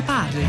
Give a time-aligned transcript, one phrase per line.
[0.00, 0.48] ne parla.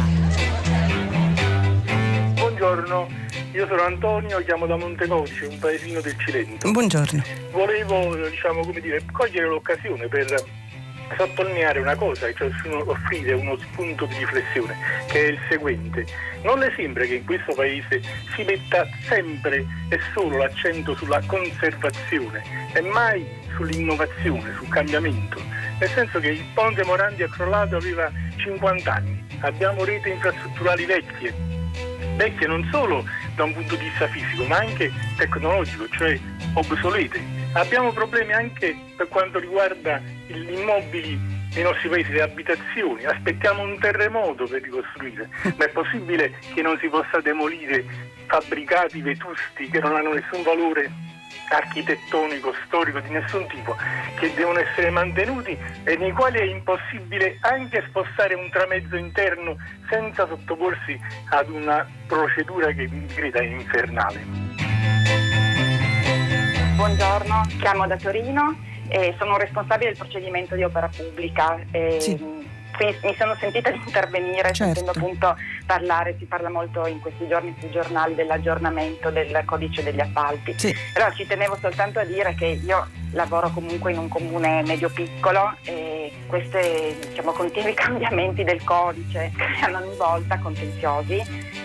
[2.35, 3.07] Buongiorno,
[3.51, 6.71] io sono Antonio, chiamo da Montecodice, un paesino del Cilento.
[6.71, 7.23] Buongiorno.
[7.51, 10.43] Volevo, diciamo, come dire, cogliere l'occasione per
[11.17, 12.49] sottolineare una cosa, cioè
[12.85, 14.75] offrire uno spunto di riflessione,
[15.07, 16.05] che è il seguente.
[16.43, 18.01] Non le sembra che in questo paese
[18.33, 22.41] si metta sempre e solo l'accento sulla conservazione
[22.73, 25.41] e mai sull'innovazione, sul cambiamento?
[25.79, 31.33] Nel senso che il ponte Morandi è crollato aveva 50 anni, abbiamo reti infrastrutturali vecchie,
[32.15, 36.19] vecchie non solo da un punto di vista fisico ma anche tecnologico, cioè
[36.53, 37.19] obsolete.
[37.53, 41.19] Abbiamo problemi anche per quanto riguarda gli immobili
[41.53, 43.03] nei nostri paesi, le abitazioni.
[43.03, 47.83] Aspettiamo un terremoto per ricostruire, ma è possibile che non si possa demolire
[48.27, 50.89] fabbricati vetusti che non hanno nessun valore
[51.51, 53.75] architettonico, storico di nessun tipo,
[54.19, 59.57] che devono essere mantenuti e nei quali è impossibile anche spostare un tramezzo interno
[59.89, 62.89] senza sottoporsi ad una procedura che
[63.31, 64.23] è infernale.
[66.75, 68.57] Buongiorno, chiamo da Torino
[68.87, 71.59] e sono responsabile del procedimento di opera pubblica.
[71.71, 72.40] E, sì.
[72.81, 74.73] Quindi mi sono sentita di intervenire certo.
[74.73, 75.35] sentendo appunto
[75.67, 80.55] parlare, si parla molto in questi giorni sui giornali dell'aggiornamento del codice degli appalti.
[80.57, 80.75] Sì.
[80.91, 86.11] Però ci tenevo soltanto a dire che io lavoro comunque in un comune medio-piccolo e
[86.25, 91.21] questi diciamo, continui cambiamenti del codice creano ogni volta contenziosi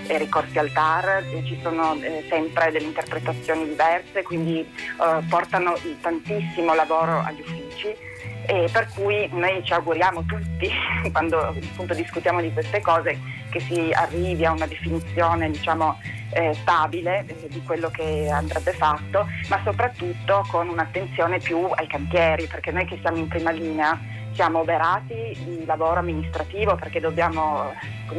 [0.09, 6.75] e ricorsi al TAR, ci sono eh, sempre delle interpretazioni diverse, quindi eh, portano tantissimo
[6.75, 8.15] lavoro agli uffici
[8.47, 10.71] e per cui noi ci auguriamo tutti,
[11.13, 13.19] quando appunto discutiamo di queste cose,
[13.51, 15.99] che si arrivi a una definizione diciamo,
[16.31, 22.47] eh, stabile eh, di quello che andrebbe fatto, ma soprattutto con un'attenzione più ai cantieri,
[22.47, 23.99] perché noi che siamo in prima linea
[24.33, 27.73] siamo oberati di lavoro amministrativo perché dobbiamo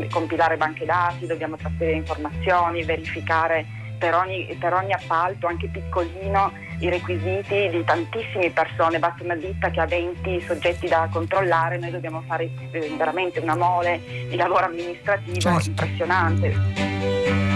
[0.09, 6.90] compilare banche dati, dobbiamo trasferire informazioni, verificare per ogni, per ogni appalto, anche piccolino, i
[6.90, 12.22] requisiti di tantissime persone, basta una ditta che ha 20 soggetti da controllare, noi dobbiamo
[12.28, 14.00] fare eh, veramente una mole
[14.30, 15.69] di lavoro amministrativo certo.
[15.69, 17.47] impressionante.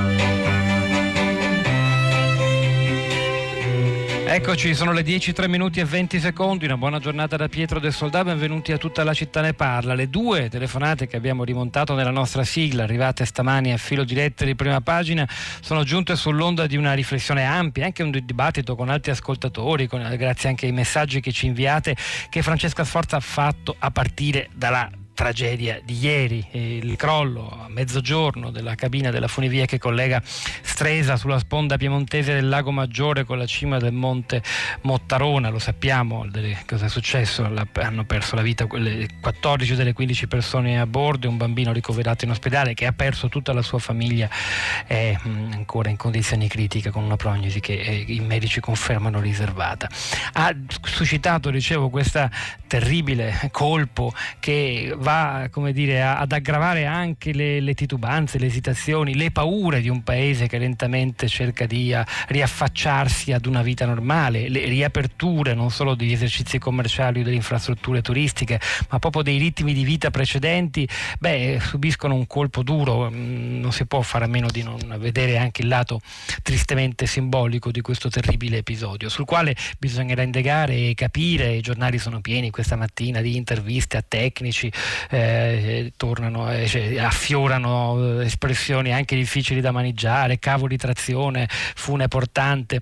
[4.33, 7.91] Eccoci, sono le 10, 3 minuti e 20 secondi, una buona giornata da Pietro del
[7.91, 9.93] Soldà, benvenuti a tutta la città ne parla.
[9.93, 14.51] Le due telefonate che abbiamo rimontato nella nostra sigla, arrivate stamani a filo di lettere
[14.51, 15.27] di prima pagina,
[15.59, 20.47] sono giunte sull'onda di una riflessione ampia, anche un dibattito con altri ascoltatori, con, grazie
[20.47, 21.97] anche ai messaggi che ci inviate,
[22.29, 24.89] che Francesca Sforza ha fatto a partire dalla
[25.21, 31.37] tragedia di ieri, il crollo a mezzogiorno della cabina della funivia che collega Stresa sulla
[31.37, 34.41] sponda piemontese del lago Maggiore con la cima del monte
[34.81, 36.25] Mottarona, lo sappiamo
[36.65, 41.37] cosa è successo, hanno perso la vita 14 delle 15 persone a bordo e un
[41.37, 44.27] bambino ricoverato in ospedale che ha perso tutta la sua famiglia
[44.87, 49.87] è mm, ancora in condizioni critiche con una prognosi che eh, i medici confermano riservata.
[50.33, 50.51] Ha
[50.81, 52.27] suscitato, dicevo, questo
[52.65, 55.10] terribile colpo che va
[55.53, 60.47] va dire, ad aggravare anche le, le, titubanze, le esitazioni, le paure di un paese
[60.47, 61.93] che lentamente cerca di
[62.27, 68.01] riaffacciarsi ad una vita normale, le riaperture non solo degli esercizi commerciali o delle infrastrutture
[68.01, 70.87] turistiche, ma proprio dei ritmi di vita precedenti,
[71.19, 75.37] beh, subiscono un colpo duro, mm, non si può fare a meno di non vedere
[75.37, 76.01] anche il lato
[76.41, 82.21] tristemente simbolico di questo terribile episodio, sul quale bisognerà indagare e capire, i giornali sono
[82.21, 84.71] pieni questa mattina di interviste a tecnici,
[85.09, 92.07] eh, tornano, eh, cioè, affiorano eh, espressioni anche difficili da maneggiare, cavo di trazione, fune
[92.07, 92.81] portante.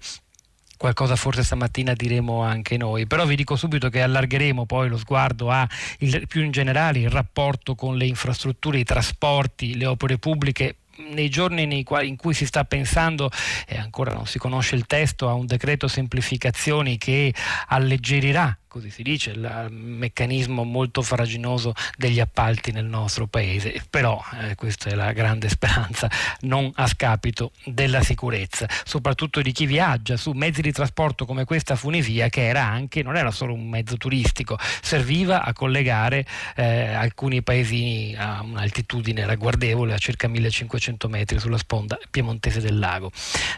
[0.77, 5.51] Qualcosa forse stamattina diremo anche noi, però vi dico subito che allargheremo poi lo sguardo
[5.51, 10.77] a il, più in generale il rapporto con le infrastrutture, i trasporti, le opere pubbliche
[10.99, 13.29] nei giorni nei quali, in cui si sta pensando,
[13.67, 17.33] e ancora non si conosce il testo, a un decreto semplificazioni che
[17.67, 24.53] alleggerirà così si dice, il meccanismo molto faraginoso degli appalti nel nostro paese, però eh,
[24.53, 26.09] questa è la grande speranza,
[26.41, 31.75] non a scapito della sicurezza, soprattutto di chi viaggia su mezzi di trasporto come questa
[31.75, 36.23] funivia che era anche, non era solo un mezzo turistico, serviva a collegare
[36.55, 43.11] eh, alcuni paesini a un'altitudine ragguardevole a circa 1500 metri sulla sponda piemontese del lago.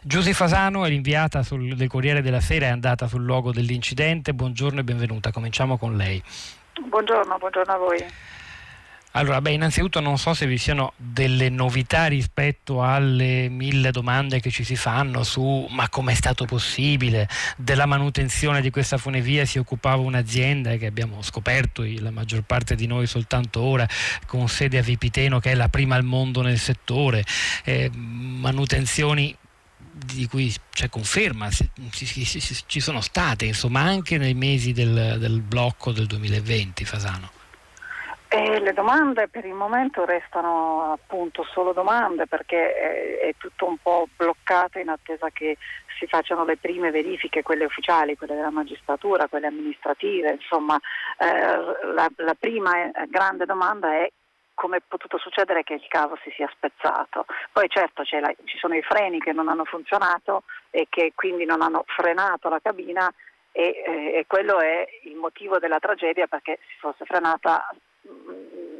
[0.03, 4.79] Giusy Fasano è l'inviata sul, del Corriere della Sera, è andata sul luogo dell'incidente, buongiorno
[4.79, 5.31] e benvenuta benvenuta.
[5.31, 6.21] Cominciamo con lei.
[6.87, 8.05] Buongiorno, buongiorno a voi.
[9.13, 14.49] Allora, beh, innanzitutto non so se vi siano delle novità rispetto alle mille domande che
[14.51, 17.27] ci si fanno su ma com'è stato possibile,
[17.57, 22.87] della manutenzione di questa funivia si occupava un'azienda che abbiamo scoperto la maggior parte di
[22.87, 23.85] noi soltanto ora
[24.27, 27.25] con sede a Vipiteno che è la prima al mondo nel settore,
[27.65, 29.35] eh, manutenzioni
[29.91, 36.07] di cui c'è conferma, ci sono state insomma anche nei mesi del, del blocco del
[36.07, 37.31] 2020 Fasano.
[38.33, 43.75] E le domande per il momento restano appunto solo domande perché è, è, tutto un
[43.77, 45.57] po' bloccato in attesa che
[45.99, 50.79] si facciano le prime verifiche, quelle ufficiali, quelle della magistratura, quelle amministrative, insomma
[51.17, 54.09] eh, la, la prima eh, grande domanda è
[54.61, 57.25] come è potuto succedere che il cavo si sia spezzato.
[57.51, 61.63] Poi certo la, ci sono i freni che non hanno funzionato e che quindi non
[61.63, 63.11] hanno frenato la cabina
[63.51, 67.73] e, eh, e quello è il motivo della tragedia perché se fosse frenata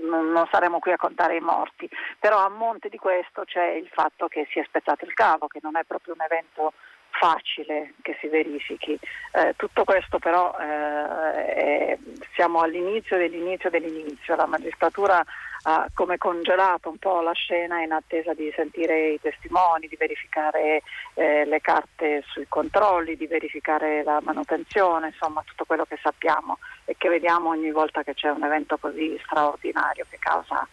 [0.04, 1.90] non saremo qui a contare i morti,
[2.20, 5.60] però a monte di questo c'è il fatto che si è spezzato il cavo, che
[5.64, 6.74] non è proprio un evento
[7.10, 9.00] facile che si verifichi.
[9.34, 11.98] Eh, tutto questo però eh, è,
[12.36, 15.24] siamo all'inizio dell'inizio dell'inizio, la magistratura
[15.64, 20.82] ha come congelato un po' la scena in attesa di sentire i testimoni, di verificare
[21.14, 26.96] eh, le carte sui controlli, di verificare la manutenzione, insomma tutto quello che sappiamo e
[26.98, 30.68] che vediamo ogni volta che c'è un evento così straordinario che causa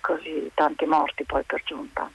[0.00, 2.10] così tanti morti poi per giunta.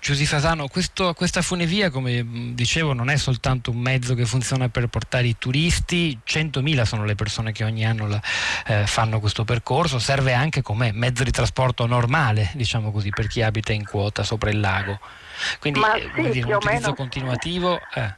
[0.00, 4.86] Giusy Fasano, questo, questa funivia, come dicevo, non è soltanto un mezzo che funziona per
[4.86, 8.20] portare i turisti, 100.000 sono le persone che ogni anno la,
[8.66, 13.42] eh, fanno questo percorso, serve anche come mezzo di trasporto normale, diciamo così, per chi
[13.42, 14.98] abita in quota sopra il lago.
[15.60, 16.94] Quindi eh, sì, dire, un utilizzo meno...
[16.94, 17.80] continuativo.
[17.94, 18.14] Eh.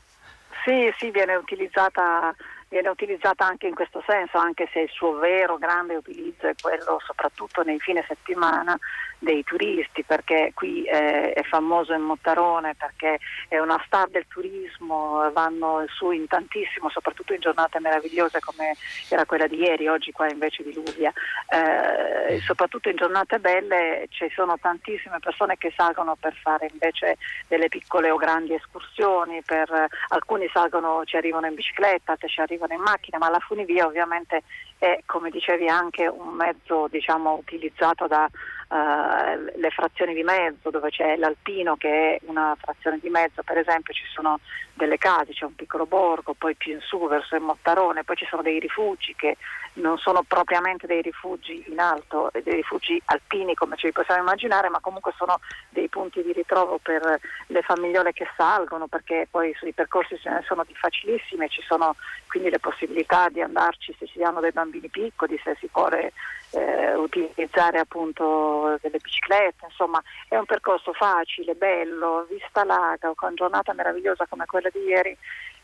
[0.65, 2.35] Sì, sì, viene utilizzata
[2.71, 7.01] viene utilizzata anche in questo senso, anche se il suo vero grande utilizzo è quello
[7.05, 8.79] soprattutto nei fine settimana
[9.19, 13.19] dei turisti, perché qui eh, è famoso in Mottarone, perché
[13.49, 18.77] è una star del turismo, vanno su in tantissimo, soprattutto in giornate meravigliose come
[19.09, 21.13] era quella di ieri, oggi qua invece di Luvia.
[21.49, 27.19] Eh, soprattutto in giornate belle ci sono tantissime persone che salgono per fare invece
[27.49, 32.75] delle piccole o grandi escursioni, per, alcuni salgono, ci arrivano in bicicletta, ci arrivano arrivano
[32.75, 34.43] in macchina, ma la funivia ovviamente
[34.79, 38.29] è, come dicevi, anche un mezzo diciamo, utilizzato da
[38.69, 43.59] uh, le frazioni di mezzo, dove c'è l'Alpino che è una frazione di mezzo, per
[43.59, 44.41] esempio ci sono
[44.81, 48.27] delle case, c'è un piccolo borgo, poi più in su verso il Mottarone, poi ci
[48.29, 49.37] sono dei rifugi che
[49.75, 54.81] non sono propriamente dei rifugi in alto, dei rifugi alpini come ci possiamo immaginare, ma
[54.81, 55.39] comunque sono
[55.69, 60.43] dei punti di ritrovo per le famigliole che salgono, perché poi sui percorsi ce ne
[60.47, 61.95] sono di facilissimi e ci sono
[62.27, 66.95] quindi le possibilità di andarci se si hanno dei bambini piccoli, se si può eh,
[66.95, 74.27] utilizzare appunto delle biciclette, insomma è un percorso facile, bello, vista larga, con giornata meravigliosa
[74.27, 75.17] come quella di ieri,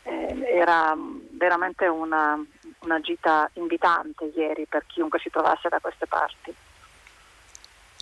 [0.03, 0.95] eh, era
[1.31, 2.41] veramente una,
[2.79, 6.53] una gita invitante ieri per chiunque si trovasse da queste parti.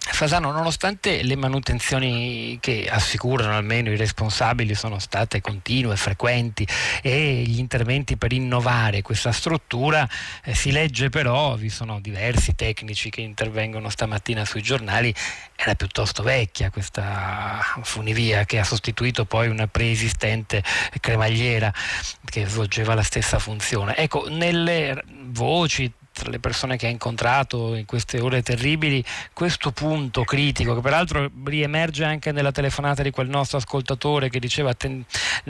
[0.07, 6.66] Fasano, nonostante le manutenzioni che assicurano almeno i responsabili sono state continue, frequenti
[7.02, 10.07] e gli interventi per innovare questa struttura,
[10.44, 15.13] eh, si legge però, vi sono diversi tecnici che intervengono stamattina sui giornali,
[15.56, 20.64] era piuttosto vecchia questa funivia che ha sostituito poi una preesistente
[21.00, 21.74] cremagliera
[22.24, 23.97] che svolgeva la stessa funzione.
[23.97, 29.04] Ecco, nelle voci tra le persone che ha incontrato in queste ore terribili
[29.34, 34.74] questo punto critico che peraltro riemerge anche nella telefonata di quel nostro ascoltatore che diceva
[34.74, 35.04] ten-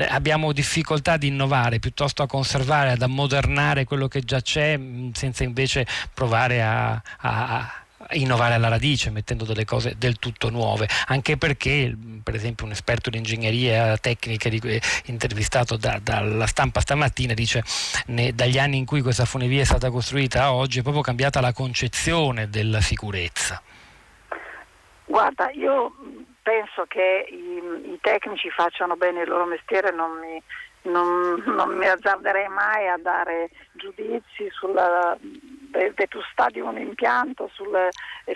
[0.09, 4.79] abbiamo difficoltà ad innovare piuttosto a conservare, ad ammodernare quello che già c'è
[5.13, 10.87] senza invece provare a, a innovare alla radice mettendo delle cose del tutto nuove.
[11.07, 14.61] Anche perché per esempio un esperto di ingegneria tecnica di,
[15.05, 17.63] intervistato da, dalla stampa stamattina dice
[18.07, 21.41] ne, dagli anni in cui questa funivia è stata costruita a oggi è proprio cambiata
[21.41, 23.61] la concezione della sicurezza.
[25.05, 25.93] Guarda io
[26.41, 30.41] penso che i, i tecnici facciano bene il loro mestiere non mi
[30.85, 35.17] non, non, mi azzarderei mai a dare giudizi sulla
[35.95, 37.77] vetustà di un impianto, sul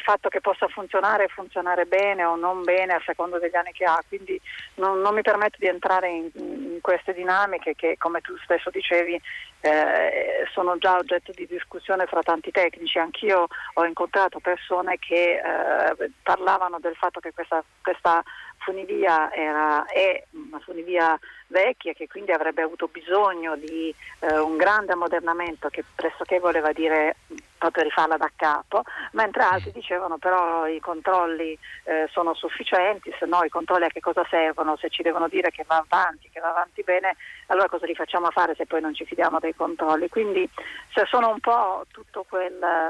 [0.03, 3.86] fatto che possa funzionare e funzionare bene o non bene a seconda degli anni che
[3.86, 4.39] ha, quindi
[4.75, 9.19] non, non mi permetto di entrare in, in, queste dinamiche che come tu stesso dicevi
[9.62, 16.12] eh, sono già oggetto di discussione fra tanti tecnici, anch'io ho incontrato persone che eh,
[16.24, 18.24] parlavano del fatto che questa, questa
[18.60, 21.19] funivia era, è una funivia
[21.50, 27.18] vecchia che quindi avrebbe avuto bisogno di eh, un grande ammodernamento che pressoché voleva dire
[27.58, 33.44] proprio rifarla da capo, mentre altri dicevano però i controlli eh, sono sufficienti, se no
[33.44, 34.77] i controlli a che cosa servono?
[34.77, 37.15] Se ci devono dire che va avanti, che va avanti bene,
[37.48, 40.08] allora cosa li facciamo fare se poi non ci fidiamo dei controlli?
[40.08, 40.50] Quindi
[40.94, 42.89] se sono un po' tutto quel...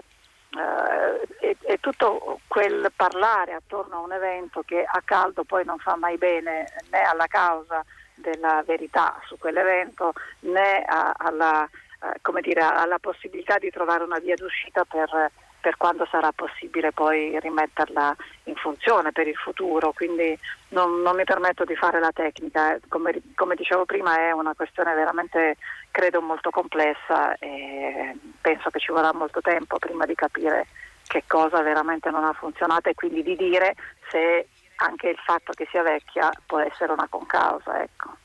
[0.52, 5.96] Uh, e, tutto quel parlare attorno a un evento che a caldo poi non fa
[5.96, 7.86] mai bene né alla causa
[8.22, 11.68] della verità su quell'evento né a, alla
[12.02, 17.38] eh, dire, alla possibilità di trovare una via d'uscita per, per, quando sarà possibile poi
[17.40, 19.92] rimetterla in funzione per il futuro.
[19.92, 20.38] Quindi
[20.70, 24.94] non, non mi permetto di fare la tecnica, come, come, dicevo prima è una questione
[24.94, 25.58] veramente
[25.92, 30.68] credo molto complessa e penso che ci vorrà molto tempo prima di capire
[31.08, 33.74] che cosa veramente non ha funzionato e quindi di dire
[34.10, 34.48] se
[34.80, 37.82] anche il fatto che sia vecchia può essere una concausa.
[37.82, 38.16] Ecco.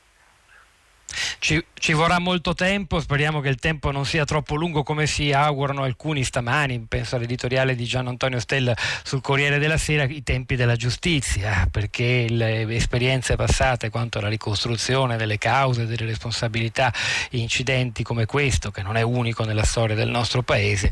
[1.39, 5.31] Ci, ci, vorrà molto tempo, speriamo che il tempo non sia troppo lungo come si
[5.31, 10.55] augurano alcuni stamani, penso all'editoriale di Gian Antonio Stella sul Corriere della Sera, i tempi
[10.55, 16.91] della giustizia, perché le esperienze passate quanto alla ricostruzione delle cause, delle responsabilità,
[17.31, 20.91] incidenti come questo, che non è unico nella storia del nostro paese,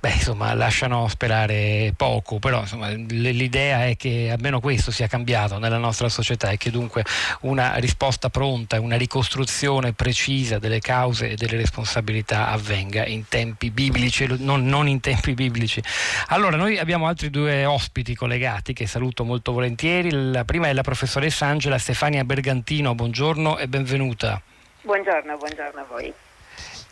[0.00, 5.78] beh, insomma, lasciano sperare poco, però insomma, l'idea è che almeno questo sia cambiato nella
[5.78, 7.04] nostra società e che dunque
[7.40, 13.70] una risposta pronta, una ricostruzione definizione precisa delle cause e delle responsabilità avvenga in tempi
[13.70, 15.80] biblici, non, non in tempi biblici.
[16.28, 20.10] Allora, noi abbiamo altri due ospiti collegati che saluto molto volentieri.
[20.10, 24.40] La prima è la professoressa Angela Stefania Bergantino, buongiorno e benvenuta.
[24.82, 26.25] Buongiorno, buongiorno a voi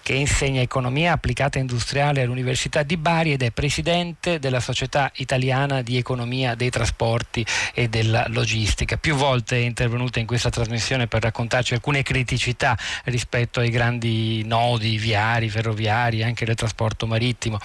[0.05, 5.97] che insegna economia applicata industriale all'Università di Bari ed è presidente della Società Italiana di
[5.97, 8.99] Economia dei Trasporti e della Logistica.
[8.99, 14.99] Più volte è intervenuta in questa trasmissione per raccontarci alcune criticità rispetto ai grandi nodi
[14.99, 17.59] viari, ferroviari, anche del trasporto marittimo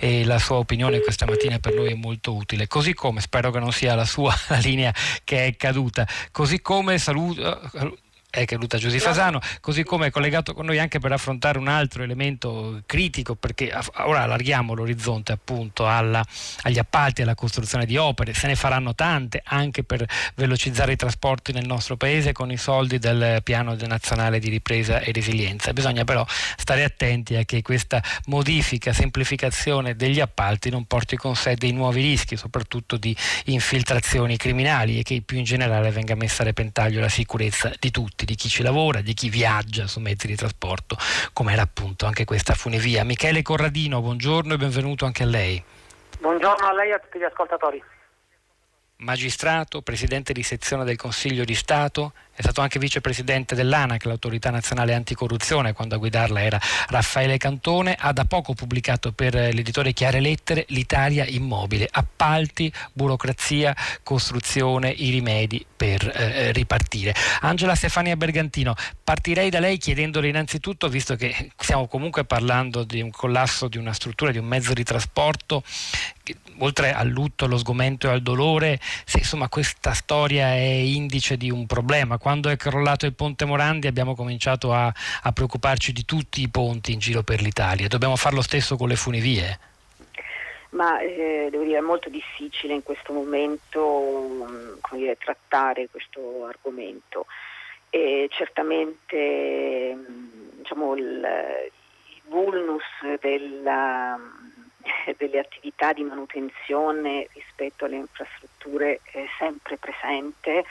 [0.00, 2.66] e la sua opinione questa mattina per noi è molto utile.
[2.66, 6.98] Così come, spero che non sia la sua la linea che è caduta, così come
[6.98, 8.02] saluto
[8.34, 12.02] è caduta Giusy Fasano, così come è collegato con noi anche per affrontare un altro
[12.02, 16.24] elemento critico, perché ora allarghiamo l'orizzonte appunto alla,
[16.62, 21.52] agli appalti, alla costruzione di opere, se ne faranno tante anche per velocizzare i trasporti
[21.52, 25.72] nel nostro paese con i soldi del piano nazionale di ripresa e resilienza.
[25.72, 26.26] Bisogna però
[26.56, 32.02] stare attenti a che questa modifica, semplificazione degli appalti non porti con sé dei nuovi
[32.02, 37.08] rischi, soprattutto di infiltrazioni criminali e che più in generale venga messa a repentaglio la
[37.08, 40.96] sicurezza di tutti tutti, di chi ci lavora, di chi viaggia su mezzi di trasporto,
[41.32, 43.04] come era appunto anche questa funivia.
[43.04, 45.62] Michele Corradino, buongiorno e benvenuto anche a lei.
[46.18, 47.82] Buongiorno a lei e a tutti gli ascoltatori
[48.96, 54.94] magistrato, presidente di sezione del Consiglio di Stato, è stato anche vicepresidente dell'ANAC, l'autorità nazionale
[54.94, 60.64] anticorruzione, quando a guidarla era Raffaele Cantone, ha da poco pubblicato per l'editore Chiare Lettere
[60.68, 67.14] L'Italia immobile, appalti, burocrazia, costruzione, i rimedi per eh, ripartire.
[67.40, 73.10] Angela Stefania Bergantino, partirei da lei chiedendole innanzitutto, visto che stiamo comunque parlando di un
[73.10, 75.62] collasso di una struttura, di un mezzo di trasporto,
[76.22, 81.36] che, oltre al lutto, allo sgomento e al dolore, se insomma questa storia è indice
[81.36, 84.92] di un problema quando è crollato il ponte Morandi abbiamo cominciato a,
[85.22, 87.88] a preoccuparci di tutti i ponti in giro per l'Italia.
[87.88, 89.58] Dobbiamo fare lo stesso con le funivie?
[90.70, 97.26] Ma eh, devo dire è molto difficile in questo momento mm, dire, trattare questo argomento.
[97.90, 101.26] E certamente mm, diciamo, il,
[102.08, 102.82] il vulnus
[103.20, 104.18] della,
[105.16, 110.64] delle attività di manutenzione rispetto alle infrastrutture è sempre presente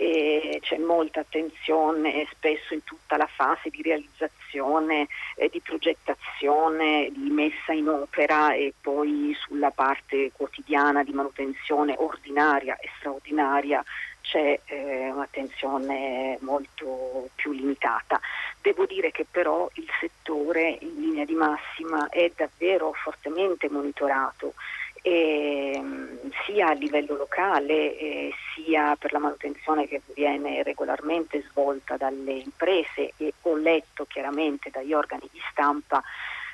[0.00, 7.28] e c'è molta attenzione spesso in tutta la fase di realizzazione, eh, di progettazione, di
[7.28, 13.84] messa in opera e poi sulla parte quotidiana di manutenzione ordinaria e straordinaria
[14.22, 18.20] c'è eh, un'attenzione molto più limitata.
[18.60, 24.54] Devo dire che però il settore in linea di massima è davvero fortemente monitorato
[25.02, 25.82] eh,
[26.44, 33.12] sia a livello locale eh, sia per la manutenzione che viene regolarmente svolta dalle imprese
[33.16, 36.02] e ho letto chiaramente dagli organi di stampa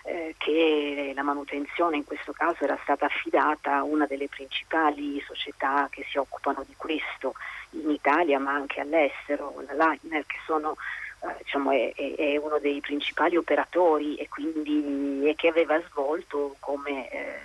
[0.07, 5.89] eh, che la manutenzione in questo caso era stata affidata a una delle principali società
[5.91, 7.35] che si occupano di questo
[7.71, 10.77] in Italia ma anche all'estero, la Leitner che sono
[11.23, 17.11] eh, diciamo, è, è, uno dei principali operatori e quindi e che aveva svolto come
[17.11, 17.41] eh,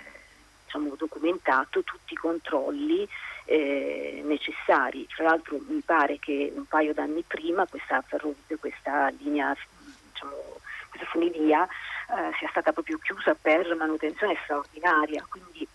[0.64, 3.08] diciamo, documentato tutti i controlli
[3.44, 5.06] eh, necessari.
[5.08, 8.04] Tra l'altro mi pare che un paio d'anni prima questa,
[8.60, 9.52] questa linea,
[10.12, 11.66] diciamo, questa funivia
[12.12, 15.66] eh, sia stata proprio chiusa per manutenzione straordinaria, quindi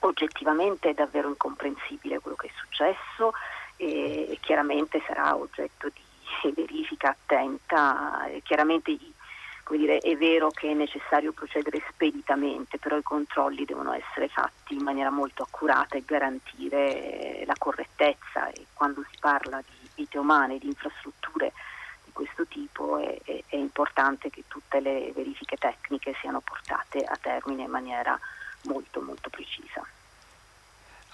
[0.00, 3.32] oggettivamente è davvero incomprensibile quello che è successo
[3.76, 8.26] e, e chiaramente sarà oggetto di verifica attenta.
[8.26, 8.96] E chiaramente
[9.76, 14.82] dire, è vero che è necessario procedere speditamente, però i controlli devono essere fatti in
[14.82, 20.66] maniera molto accurata e garantire la correttezza e quando si parla di vite umane, di
[20.66, 21.52] infrastrutture
[22.14, 27.64] questo tipo è, è, è importante che tutte le verifiche tecniche siano portate a termine
[27.64, 28.18] in maniera
[28.62, 29.84] molto molto precisa.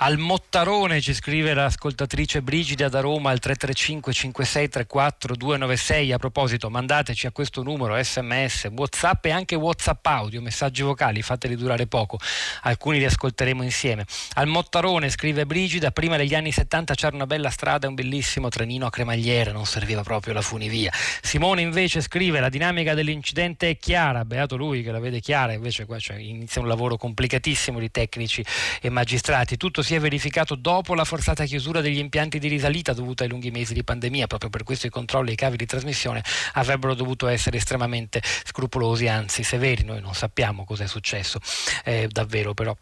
[0.03, 6.13] Al Mottarone ci scrive l'ascoltatrice Brigida da Roma al 335 5634 296.
[6.13, 11.55] A proposito, mandateci a questo numero sms, whatsapp e anche whatsapp audio, messaggi vocali, fateli
[11.55, 12.19] durare poco.
[12.63, 14.07] Alcuni li ascolteremo insieme.
[14.37, 18.49] Al Mottarone scrive Brigida, prima degli anni 70 c'era una bella strada e un bellissimo
[18.49, 20.91] trenino a cremagliere, non serviva proprio la funivia.
[21.21, 25.85] Simone invece scrive la dinamica dell'incidente è chiara, beato lui che la vede chiara, invece
[25.85, 28.43] qua cioè, inizia un lavoro complicatissimo di tecnici
[28.81, 29.59] e magistrati.
[29.59, 33.51] Tutto si è verificato dopo la forzata chiusura degli impianti di risalita dovuta ai lunghi
[33.51, 34.27] mesi di pandemia.
[34.27, 36.23] Proprio per questo i controlli ai cavi di trasmissione
[36.55, 39.85] avrebbero dovuto essere estremamente scrupolosi, anzi severi.
[39.85, 41.41] Noi non sappiamo cosa è successo
[41.85, 42.77] eh, davvero, però.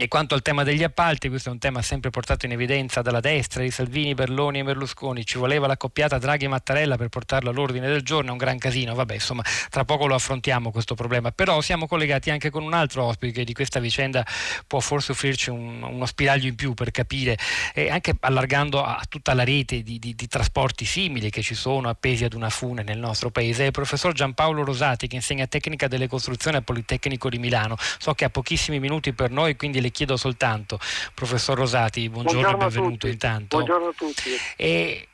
[0.00, 3.18] E quanto al tema degli appalti, questo è un tema sempre portato in evidenza dalla
[3.18, 5.26] destra di Salvini, Berloni e Berlusconi.
[5.26, 8.94] Ci voleva l'accoppiata Draghi e Mattarella per portarlo all'ordine del giorno, è un gran casino.
[8.94, 11.32] Vabbè, insomma, tra poco lo affrontiamo questo problema.
[11.32, 14.24] Però siamo collegati anche con un altro ospite che di questa vicenda
[14.68, 17.36] può forse offrirci un, uno spiraglio in più per capire,
[17.74, 21.88] eh, anche allargando a tutta la rete di, di, di, trasporti simili che ci sono
[21.88, 23.64] appesi ad una fune nel nostro paese.
[23.64, 27.76] È il professor Giampaolo Rosati che insegna tecnica delle costruzioni al Politecnico di Milano.
[27.98, 30.78] So che ha pochissimi minuti per noi, quindi le le chiedo soltanto,
[31.14, 33.56] professor Rosati, buongiorno, buongiorno e benvenuto intanto.
[33.56, 34.30] Buongiorno a tutti.
[34.56, 35.08] E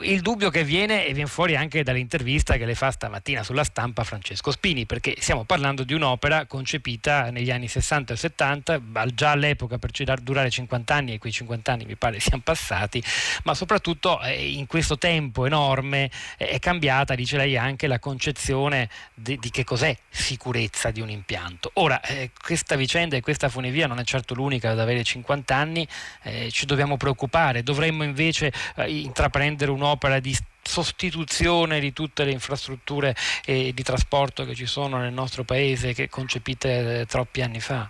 [0.00, 4.04] il dubbio che viene e viene fuori anche dall'intervista che le fa stamattina sulla stampa
[4.04, 8.80] Francesco Spini, perché stiamo parlando di un'opera concepita negli anni 60 e 70,
[9.14, 9.90] già all'epoca per
[10.20, 13.02] durare 50 anni e quei 50 anni mi pare siano passati,
[13.44, 18.88] ma soprattutto eh, in questo tempo enorme eh, è cambiata, dice lei, anche la concezione
[19.14, 21.70] di, di che cos'è sicurezza di un impianto.
[21.74, 25.86] Ora, eh, questa vicenda e questa funivia non è certo l'unica ad avere 50 anni,
[26.22, 28.52] eh, ci dobbiamo preoccupare, dovremmo invece
[28.86, 33.14] intraprendere un un'opera di sostituzione di tutte le infrastrutture
[33.46, 37.88] eh, di trasporto che ci sono nel nostro paese che concepite eh, troppi anni fa?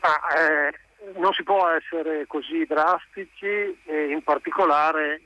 [0.00, 0.72] Ah, eh,
[1.16, 5.20] non si può essere così drastici e in particolare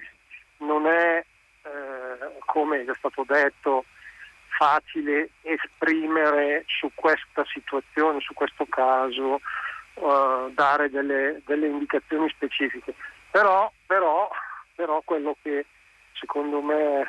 [0.58, 1.24] non è,
[1.62, 3.84] eh, come è stato detto,
[4.60, 9.40] facile esprimere su questa situazione, su questo caso,
[9.94, 12.94] uh, dare delle, delle indicazioni specifiche.
[13.30, 14.28] Però, però,
[14.74, 15.66] però quello che
[16.12, 17.08] secondo me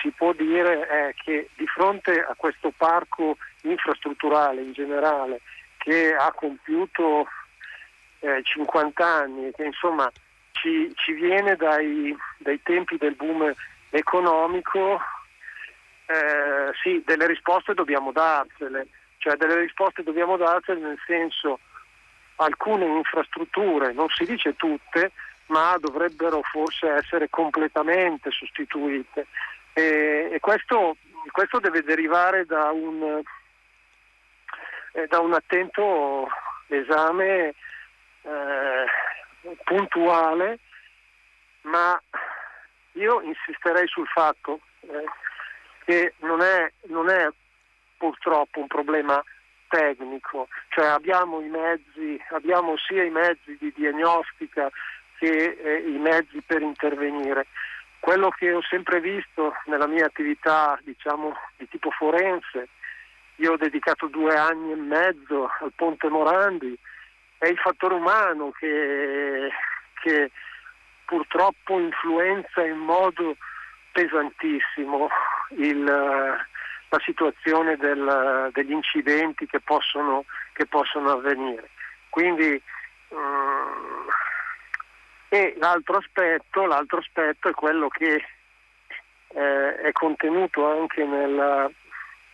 [0.00, 5.40] si può dire è che di fronte a questo parco infrastrutturale in generale
[5.78, 7.26] che ha compiuto
[8.20, 10.10] eh, 50 anni, che insomma
[10.52, 13.52] ci, ci viene dai, dai, tempi del boom
[13.90, 15.00] economico,
[16.06, 21.60] eh, sì, delle risposte dobbiamo darsele, cioè delle risposte dobbiamo darsele nel senso
[22.38, 25.12] alcune infrastrutture, non si dice tutte,
[25.46, 29.26] ma dovrebbero forse essere completamente sostituite.
[29.72, 30.96] E, e questo,
[31.30, 33.22] questo, deve derivare da un,
[34.92, 36.28] eh, da un attento
[36.68, 37.54] esame
[38.22, 38.84] eh,
[39.64, 40.58] puntuale,
[41.62, 42.00] ma
[42.92, 45.04] io insisterei sul fatto eh,
[45.84, 47.28] che non è, non è
[47.96, 49.22] purtroppo un problema
[49.68, 54.70] tecnico, cioè abbiamo i mezzi, abbiamo sia i mezzi di diagnostica
[55.18, 57.46] che eh, i mezzi per intervenire.
[58.00, 62.68] Quello che ho sempre visto nella mia attività, diciamo, di tipo forense,
[63.36, 66.76] io ho dedicato due anni e mezzo al Ponte Morandi,
[67.38, 69.48] è il fattore umano che,
[70.02, 70.30] che
[71.04, 73.36] purtroppo influenza in modo
[73.92, 75.08] pesantissimo
[75.56, 76.46] il,
[76.88, 81.70] la situazione del, degli incidenti che possono, che possono avvenire.
[82.08, 82.60] Quindi,
[83.08, 84.06] um,
[85.28, 88.24] e l'altro aspetto, l'altro aspetto, è quello che
[89.28, 91.70] eh, è contenuto anche nella,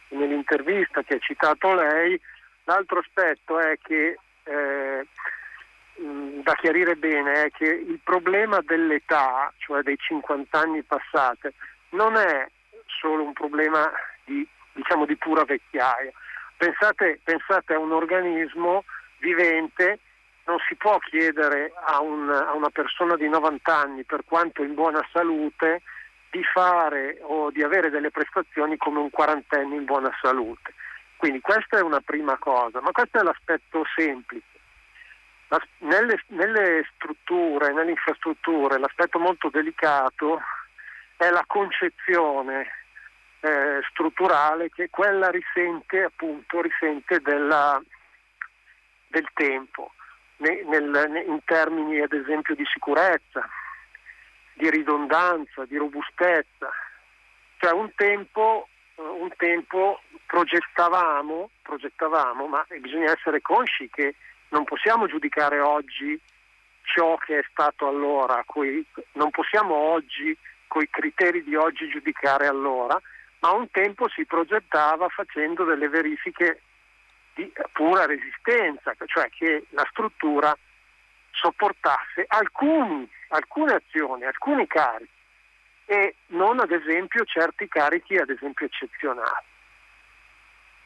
[0.08, 2.18] nell'intervista che ha citato lei,
[2.64, 5.06] l'altro aspetto è che eh,
[5.96, 11.54] da chiarire bene è che il problema dell'età, cioè dei 50 anni passate,
[11.90, 12.46] non è
[12.86, 13.90] solo un problema
[14.24, 16.12] di, diciamo, di pura vecchiaia.
[16.56, 18.84] Pensate, pensate, a un organismo
[19.18, 19.98] vivente,
[20.46, 24.74] non si può chiedere a, un, a, una persona di 90 anni, per quanto in
[24.74, 25.82] buona salute,
[26.30, 30.74] di fare o di avere delle prestazioni come un quarantenne in buona salute.
[31.16, 34.52] Quindi questa è una prima cosa, ma questo è l'aspetto semplice.
[35.78, 40.40] Nelle, nelle strutture, nelle infrastrutture, l'aspetto molto delicato
[41.16, 42.84] è la concezione
[43.44, 47.78] eh, strutturale che quella risente appunto risente della,
[49.09, 49.92] del tempo
[50.38, 53.46] nel, nel, in termini ad esempio di sicurezza,
[54.54, 56.70] di ridondanza, di robustezza.
[57.59, 64.14] Cioè un tempo, un tempo progettavamo, progettavamo, ma bisogna essere consci che
[64.48, 66.18] non possiamo giudicare oggi
[66.83, 68.42] ciò che è stato allora,
[69.12, 70.35] non possiamo oggi,
[70.66, 72.98] con i criteri di oggi, giudicare allora,
[73.44, 76.62] ma un tempo si progettava facendo delle verifiche
[77.35, 80.57] di pura resistenza, cioè che la struttura
[81.30, 85.12] sopportasse alcuni, alcune azioni, alcuni carichi
[85.85, 89.44] e non ad esempio certi carichi ad esempio eccezionali.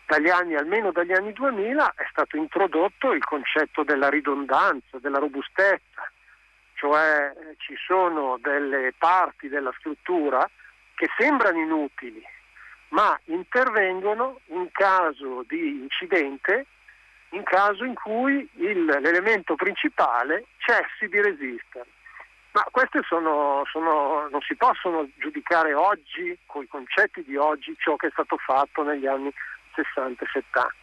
[0.06, 6.10] Dagli anni, almeno dagli anni 2000 è stato introdotto il concetto della ridondanza, della robustezza,
[6.74, 10.48] cioè ci sono delle parti della struttura
[10.94, 12.24] che sembrano inutili,
[12.88, 16.66] ma intervengono in caso di incidente,
[17.30, 21.86] in caso in cui il, l'elemento principale cessi di resistere.
[22.52, 27.96] Ma queste sono, sono, non si possono giudicare oggi, con i concetti di oggi, ciò
[27.96, 29.30] che è stato fatto negli anni
[29.74, 30.74] 60 e 70.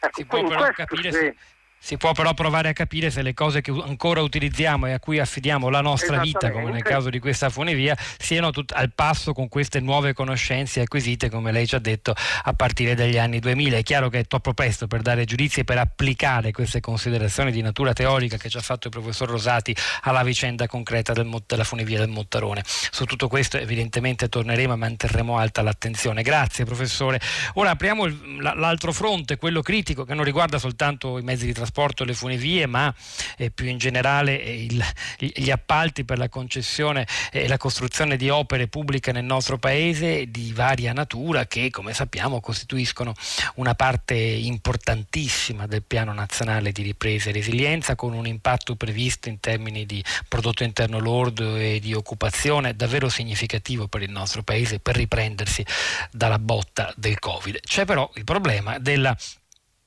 [0.00, 1.36] Ecco, si può però capire se,
[1.80, 5.18] si può però provare a capire se le cose che ancora utilizziamo e a cui
[5.18, 9.48] affidiamo la nostra vita, come nel caso di questa funivia, siano tut- al passo con
[9.48, 13.78] queste nuove conoscenze acquisite, come lei ci ha detto, a partire dagli anni 2000.
[13.78, 17.62] È chiaro che è troppo presto per dare giudizi e per applicare queste considerazioni di
[17.62, 21.98] natura teorica che ci ha fatto il professor Rosati alla vicenda concreta del, della funivia
[21.98, 22.62] del Mottarone.
[22.64, 26.22] Su tutto questo evidentemente torneremo e manterremo alta l'attenzione.
[26.22, 27.20] Grazie professore.
[27.54, 31.67] Ora apriamo il, l'altro fronte, quello critico, che non riguarda soltanto i mezzi di trasporto
[31.68, 32.92] trasporto le funivie, ma
[33.36, 34.84] eh, più in generale eh, il,
[35.18, 40.52] gli appalti per la concessione e la costruzione di opere pubbliche nel nostro paese di
[40.52, 43.14] varia natura che, come sappiamo, costituiscono
[43.56, 49.38] una parte importantissima del piano nazionale di ripresa e resilienza con un impatto previsto in
[49.40, 54.96] termini di prodotto interno lordo e di occupazione davvero significativo per il nostro paese per
[54.96, 55.64] riprendersi
[56.10, 57.60] dalla botta del Covid.
[57.60, 59.16] C'è però il problema della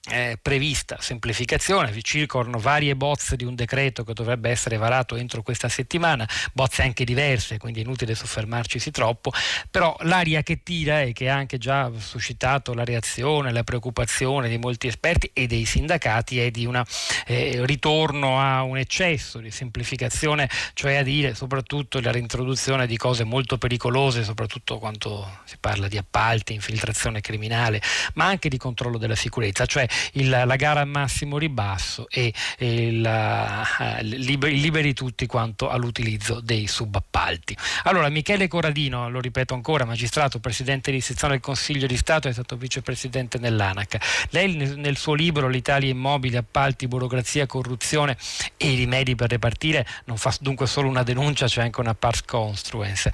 [0.10, 5.44] eh, prevista semplificazione, vi circolano varie bozze di un decreto che dovrebbe essere varato entro
[5.44, 9.32] questa settimana, bozze anche diverse, quindi è inutile soffermarci troppo,
[9.70, 14.58] però l'aria che tira e che ha anche già suscitato la reazione, la preoccupazione di
[14.58, 16.82] molti esperti e dei sindacati è di un
[17.28, 23.24] eh, ritorno a un eccesso di semplificazione, cioè a dire soprattutto la reintroduzione di cose
[23.24, 27.82] molto pericolose, soprattutto quando si parla di appalti, infiltrazione criminale,
[28.16, 33.04] ma anche di controllo della sicurezza, cioè il, la gara a massimo ribasso e, il,
[33.04, 37.56] uh, liberi, liberi tutti quanto all'utilizzo dei subappalti.
[37.84, 42.34] Allora, Michele Corradino, lo ripeto ancora, magistrato, presidente di sezione del Consiglio di Stato, è
[42.34, 44.28] stato vicepresidente nell'ANAC.
[44.30, 48.18] Lei nel, suo libro L'Italia immobili, appalti, burocrazia, corruzione
[48.58, 52.24] e i rimedi per repartire non fa dunque solo una denuncia, c'è anche una pars
[52.24, 53.12] construence.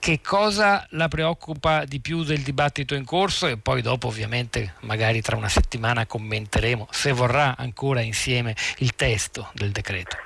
[0.00, 5.20] Che cosa la preoccupa di più del dibattito in corso e poi dopo ovviamente magari
[5.20, 10.16] tra una settimana commenteremo, se vorrà ancora insieme, il testo del decreto.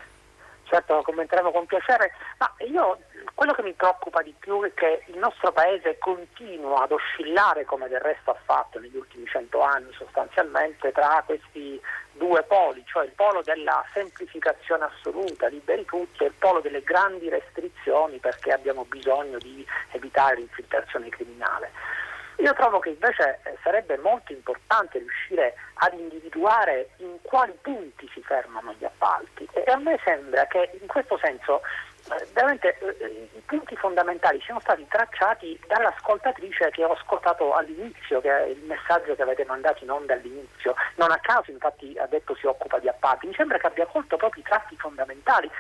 [0.65, 2.99] Certo, lo commenteremo con piacere, ma io
[3.35, 7.89] quello che mi preoccupa di più è che il nostro Paese continua ad oscillare, come
[7.89, 11.81] del resto ha fatto negli ultimi cento anni sostanzialmente, tra questi
[12.15, 17.29] due poli, cioè il polo della semplificazione assoluta, liberi tutti, e il polo delle grandi
[17.29, 21.71] restrizioni perché abbiamo bisogno di evitare l'infiltrazione criminale.
[22.37, 28.21] Io trovo che invece eh, sarebbe molto importante riuscire ad individuare in quali punti si
[28.23, 31.61] fermano gli appalti e a me sembra che in questo senso
[32.33, 38.43] veramente eh, i punti fondamentali siano stati tracciati dall'ascoltatrice che ho ascoltato all'inizio, che è
[38.47, 40.75] il messaggio che avete mandato in onda all'inizio.
[40.97, 44.17] Non a caso infatti ha detto si occupa di appalti, mi sembra che abbia colto
[44.17, 45.51] proprio i tratti fondamentali.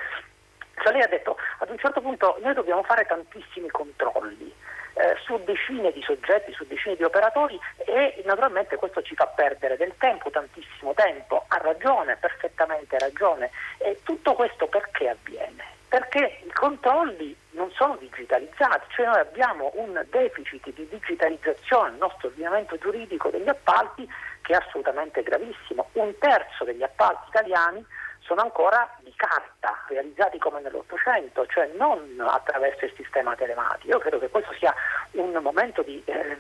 [0.83, 4.53] Cioè lei ha detto ad un certo punto noi dobbiamo fare tantissimi controlli
[4.95, 9.77] eh, su decine di soggetti, su decine di operatori e naturalmente questo ci fa perdere
[9.77, 11.45] del tempo, tantissimo tempo.
[11.49, 13.51] Ha ragione, perfettamente ragione.
[13.79, 15.81] E tutto questo perché avviene?
[15.93, 22.29] Perché i controlli non sono digitalizzati, cioè noi abbiamo un deficit di digitalizzazione nel nostro
[22.29, 24.09] ordinamento giuridico degli appalti
[24.41, 25.91] che è assolutamente gravissimo.
[25.93, 27.85] Un terzo degli appalti italiani
[28.21, 33.89] sono ancora di carta, realizzati come nell'Ottocento, cioè non attraverso il sistema telematico.
[33.89, 34.75] Io credo che questo sia
[35.11, 36.39] un momento di, eh,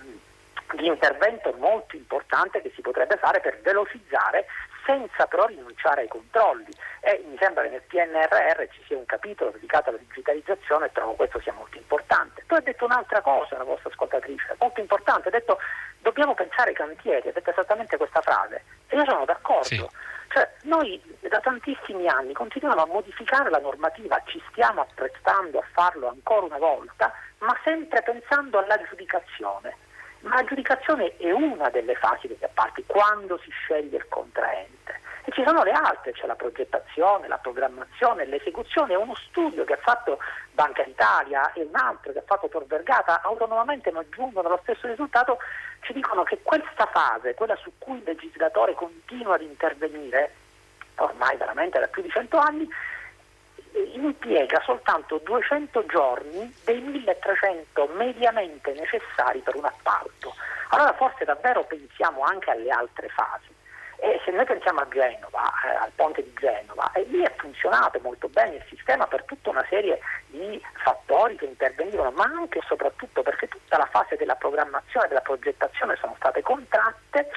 [0.76, 4.46] di intervento molto importante che si potrebbe fare per velocizzare
[4.84, 9.50] senza però rinunciare ai controlli e mi sembra che nel PNRR ci sia un capitolo
[9.50, 12.44] dedicato alla digitalizzazione e trovo questo sia molto importante.
[12.46, 15.58] Poi ha detto un'altra cosa la vostra ascoltatrice, molto importante, ha detto
[16.00, 19.64] dobbiamo pensare ai cantieri, ha detto esattamente questa frase e io sono d'accordo.
[19.64, 19.86] Sì.
[20.28, 26.08] Cioè, noi da tantissimi anni continuiamo a modificare la normativa, ci stiamo apprezzando a farlo
[26.08, 29.76] ancora una volta, ma sempre pensando alla giudicazione.
[30.22, 35.00] Ma la giudicazione è una delle fasi degli appalti, quando si sceglie il contraente.
[35.24, 39.78] E ci sono le altre, c'è la progettazione, la programmazione, l'esecuzione, uno studio che ha
[39.78, 40.18] fatto
[40.52, 44.88] Banca d'Italia e un altro che ha fatto Tor Vergata, autonomamente ma giungono allo stesso
[44.88, 45.38] risultato,
[45.80, 50.34] ci dicono che questa fase, quella su cui il legislatore continua ad intervenire,
[50.96, 52.68] ormai veramente da più di 100 anni,
[53.94, 60.34] impiega soltanto 200 giorni dei 1300 mediamente necessari per un appalto.
[60.70, 63.50] Allora forse davvero pensiamo anche alle altre fasi.
[64.04, 68.00] E se noi pensiamo a Genova, eh, al ponte di Genova, e lì è funzionato
[68.02, 72.62] molto bene il sistema per tutta una serie di fattori che intervenivano, ma anche e
[72.66, 77.30] soprattutto perché tutta la fase della programmazione e della progettazione sono state contratte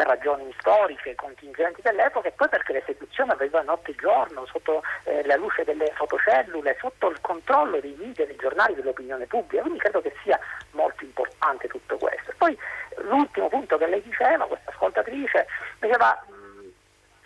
[0.00, 5.22] per ragioni storiche, contingenti dell'epoca e poi perché l'esecuzione aveva notte e giorno sotto eh,
[5.26, 9.60] la luce delle fotocellule, sotto il controllo dei media, dei giornali, dell'opinione pubblica.
[9.60, 12.32] Quindi credo che sia molto importante tutto questo.
[12.38, 12.56] Poi
[13.02, 15.46] l'ultimo punto che lei diceva, questa ascoltatrice,
[15.80, 16.18] diceva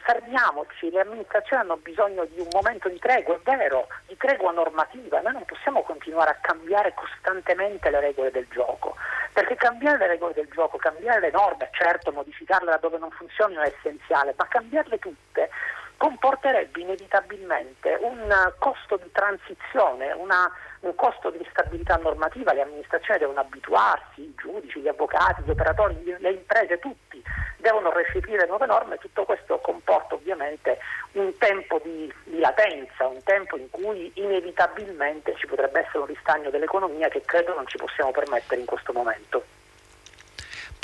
[0.04, 5.20] fermiamoci, le amministrazioni hanno bisogno di un momento di tregua, è vero, di tregua normativa,
[5.20, 8.96] noi non possiamo continuare a cambiare costantemente le regole del gioco,
[9.34, 13.74] perché cambiare le regole del gioco, cambiare le norme, certo modificarle laddove non funzionano è
[13.76, 15.50] essenziale, ma cambiarle tutte
[15.96, 20.48] comporterebbe inevitabilmente un costo di transizione, una,
[20.84, 25.96] un costo di stabilità normativa, le amministrazioni devono abituarsi, i giudici, gli avvocati, gli operatori,
[26.18, 27.22] le imprese, tutti
[27.56, 30.78] devono recepire nuove norme, tutto questo comporta ovviamente
[31.12, 36.50] un tempo di, di latenza, un tempo in cui inevitabilmente ci potrebbe essere un ristagno
[36.50, 39.63] dell'economia che credo non ci possiamo permettere in questo momento.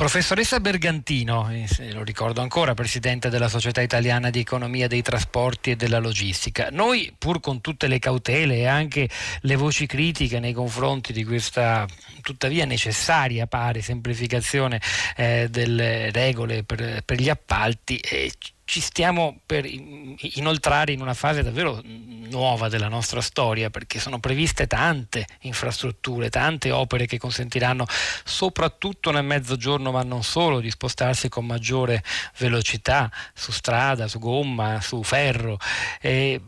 [0.00, 5.76] Professoressa Bergantino, eh, lo ricordo ancora, presidente della Società Italiana di Economia dei Trasporti e
[5.76, 6.68] della Logistica.
[6.70, 9.10] Noi, pur con tutte le cautele e anche
[9.42, 11.86] le voci critiche nei confronti di questa
[12.22, 14.80] tuttavia necessaria, pare, semplificazione
[15.16, 18.32] eh, delle regole per, per gli appalti, eh,
[18.70, 24.68] ci stiamo per inoltrare in una fase davvero nuova della nostra storia perché sono previste
[24.68, 27.85] tante infrastrutture, tante opere che consentiranno
[28.22, 32.04] soprattutto nel mezzogiorno ma non solo di spostarsi con maggiore
[32.38, 35.59] velocità su strada, su gomma, su ferro.
[36.00, 36.40] E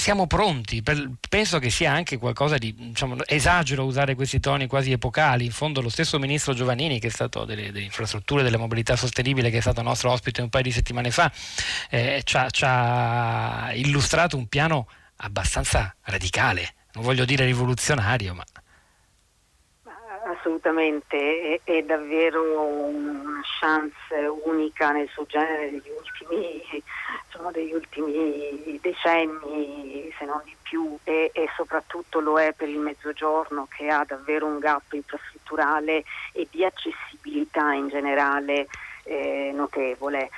[0.00, 4.92] siamo pronti, per, penso che sia anche qualcosa di, diciamo, esagero usare questi toni quasi
[4.92, 8.96] epocali, in fondo lo stesso ministro Giovannini che è stato delle, delle infrastrutture, della mobilità
[8.96, 11.30] sostenibile, che è stato nostro ospite un paio di settimane fa,
[11.90, 18.44] eh, ci, ha, illustrato un piano abbastanza radicale, non voglio dire rivoluzionario, ma
[20.32, 26.62] assolutamente, è, è, davvero una chance unica nel suo genere degli ultimi,
[27.40, 32.78] sono degli ultimi decenni, se non di più, e, e, soprattutto lo è per il
[32.78, 38.66] mezzogiorno che ha davvero un gap infrastrutturale e di accessibilità in generale
[39.04, 40.30] eh, notevole.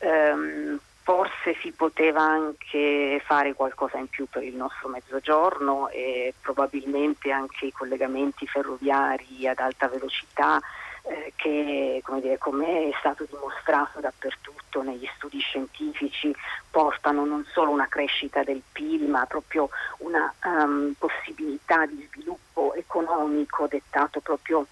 [0.00, 7.30] Um, forse si poteva anche fare qualcosa in più per il nostro mezzogiorno e probabilmente
[7.30, 10.60] anche i collegamenti ferroviari ad alta velocità
[11.08, 16.34] eh, che come, dire, come, è stato dimostrato dappertutto negli studi scientifici
[16.70, 23.66] portano non solo una crescita del PIL ma proprio una um, possibilità di sviluppo economico
[23.66, 24.66] dettato proprio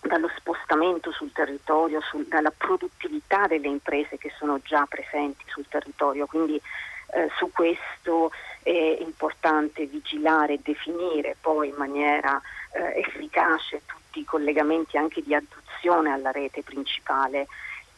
[0.00, 6.26] dallo spostamento sul territorio, sul, dalla produttività delle imprese che sono già presenti sul territorio.
[6.26, 6.60] Quindi
[7.08, 8.30] eh, su questo
[8.62, 12.40] è importante vigilare e definire poi in maniera
[12.72, 17.46] eh, efficace tutti i collegamenti anche di adduzione alla rete principale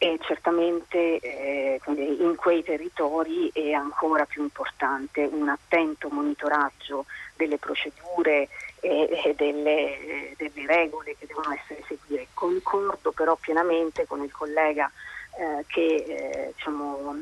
[0.01, 7.05] e certamente eh, in quei territori è ancora più importante un attento monitoraggio
[7.35, 8.47] delle procedure
[8.79, 12.27] e, e delle, delle, regole che devono essere seguite.
[12.33, 14.89] Concordo però pienamente con il collega
[15.37, 17.13] eh, che eh, diciamo,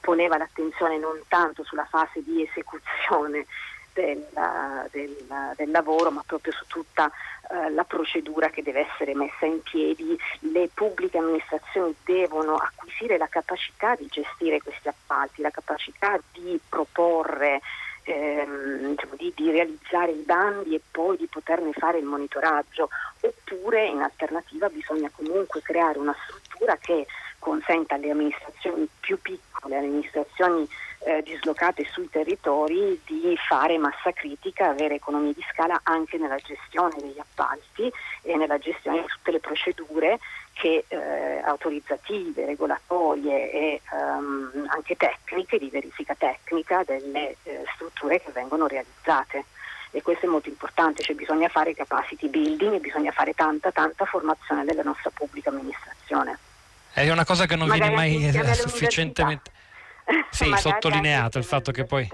[0.00, 3.44] poneva l'attenzione non tanto sulla fase di esecuzione
[3.92, 4.26] del,
[4.90, 5.16] del,
[5.56, 7.10] del lavoro, ma proprio su tutta
[7.50, 10.18] eh, la procedura che deve essere messa in piedi.
[10.40, 17.60] Le pubbliche amministrazioni devono acquisire la capacità di gestire questi appalti, la capacità di proporre
[18.04, 22.88] ehm, diciamo, di, di, realizzare i bandi e poi di poterne fare il monitoraggio,
[23.20, 27.06] oppure in alternativa bisogna comunque creare una struttura che
[27.38, 30.68] consenta alle amministrazioni più piccole, alle amministrazioni
[31.04, 36.94] eh, dislocate sui territori di fare massa critica, avere economie di scala anche nella gestione
[37.00, 40.18] degli appalti e nella gestione di tutte le procedure
[40.52, 48.30] che, eh, autorizzative, regolatorie e um, anche tecniche, di verifica tecnica delle eh, strutture che
[48.32, 49.46] vengono realizzate.
[49.90, 54.06] E questo è molto importante, cioè bisogna fare capacity building e bisogna fare tanta tanta
[54.06, 56.38] formazione della nostra pubblica amministrazione.
[56.92, 59.50] È una cosa che non Magari viene mai sufficientemente
[60.30, 62.08] sì, sottolineato il fatto che poi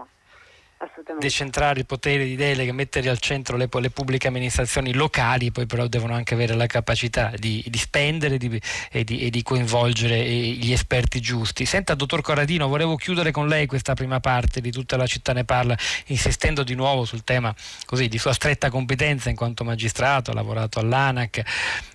[1.19, 5.89] decentrare il potere di delega, mettere al centro le, le, pubbliche amministrazioni locali, poi però
[5.89, 10.71] devono anche avere la capacità di, di spendere di, e, di, e, di, coinvolgere gli
[10.71, 11.65] esperti giusti.
[11.67, 15.45] Senta, dottor Corradino, volevo chiudere con lei questa prima parte di tutta la città ne
[15.45, 17.53] parla, insistendo di nuovo sul tema
[17.85, 21.43] così, di sua stretta competenza in quanto magistrato, ha lavorato all'ANAC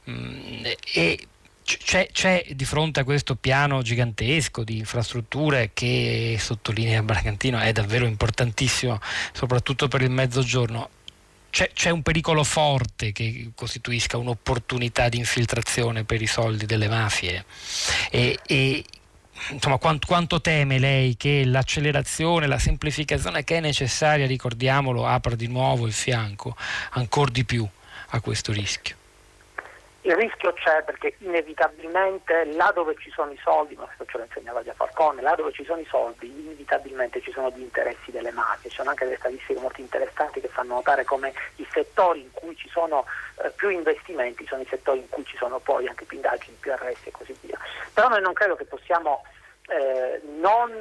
[0.04, 1.28] mh, mm, e
[1.64, 8.06] c'è, c'è, di fronte a questo piano gigantesco di infrastrutture che sottolinea Bragantino è davvero
[8.06, 9.00] importantissimo,
[9.32, 10.90] soprattutto per il mezzogiorno.
[11.50, 17.46] C'è, c'è, un pericolo forte che costituisca un'opportunità di infiltrazione per i soldi delle mafie
[18.10, 18.84] e, e
[19.52, 25.48] insomma, quanto, quanto, teme lei che l'accelerazione, la semplificazione che è necessaria, ricordiamolo, apra di
[25.48, 26.58] nuovo il fianco
[26.94, 27.68] ancora di più
[28.10, 29.02] a questo rischio?
[30.06, 34.26] Il rischio c'è perché inevitabilmente là dove ci sono i soldi, ma questo ce lo
[34.26, 38.32] insegnava già Falcone, là dove ci sono i soldi inevitabilmente ci sono gli interessi delle
[38.32, 42.32] mafie, ci sono anche delle statistiche molto interessanti che fanno notare come i settori in
[42.32, 43.06] cui ci sono
[43.42, 46.74] eh, più investimenti sono i settori in cui ci sono poi anche più indagini, più
[46.74, 47.58] arresti e così via.
[47.94, 49.24] Però noi non credo che possiamo
[49.68, 50.72] eh, non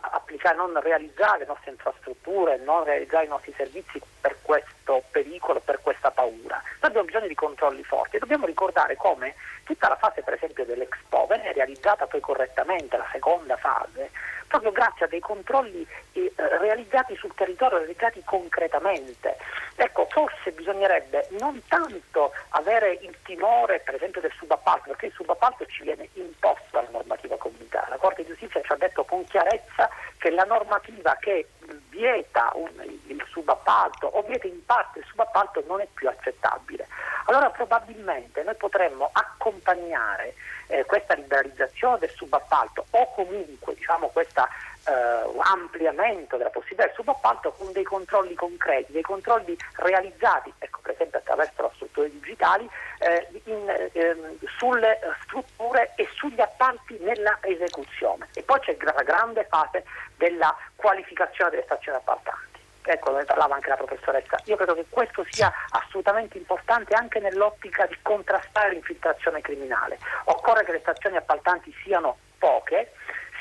[0.00, 5.80] applicare, non realizzare le nostre infrastrutture, non realizzare i nostri servizi per questo pericolo, per
[5.80, 6.60] questa paura.
[6.80, 10.64] Noi abbiamo bisogno di controlli forti e dobbiamo ricordare come tutta la fase per esempio
[10.64, 14.10] dell'Expo venne realizzata poi correttamente, la seconda fase,
[14.52, 19.38] proprio grazie a dei controlli eh, realizzati sul territorio, realizzati concretamente.
[19.76, 25.64] Ecco, forse bisognerebbe non tanto avere il timore per esempio del subappalto, perché il subappalto
[25.64, 27.88] ci viene imposto dalla normativa comunitaria.
[27.88, 29.88] La Corte di Giustizia ci ha detto con chiarezza
[30.18, 31.48] che la normativa che
[31.88, 32.68] vieta un,
[33.06, 36.86] il subappalto o vieta in parte il subappalto non è più accettabile.
[37.26, 40.34] Allora probabilmente noi potremmo accompagnare
[40.72, 44.42] eh, questa liberalizzazione del subappalto o comunque diciamo, questo
[44.84, 44.92] eh,
[45.38, 51.18] ampliamento della possibilità del subappalto con dei controlli concreti, dei controlli realizzati, ecco, per esempio
[51.18, 58.28] attraverso le strutture digitali, eh, in, ehm, sulle strutture e sugli appalti nella esecuzione.
[58.34, 59.84] E poi c'è la grande fase
[60.16, 62.51] della qualificazione delle stazioni appaltanti
[62.84, 67.86] ecco ne parlava anche la professoressa, io credo che questo sia assolutamente importante anche nell'ottica
[67.86, 69.98] di contrastare l'infiltrazione criminale.
[70.24, 72.92] Occorre che le stazioni appaltanti siano poche,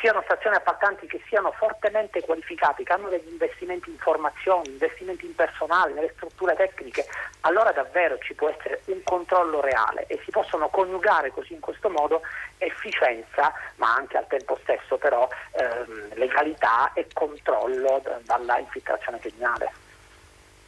[0.01, 5.35] siano stazioni appaltanti che siano fortemente qualificate, che hanno degli investimenti in formazione, investimenti in
[5.35, 7.05] personale, nelle strutture tecniche,
[7.41, 11.89] allora davvero ci può essere un controllo reale e si possono coniugare così in questo
[11.89, 12.21] modo
[12.57, 19.89] efficienza, ma anche al tempo stesso però ehm, legalità e controllo dalla infiltrazione criminale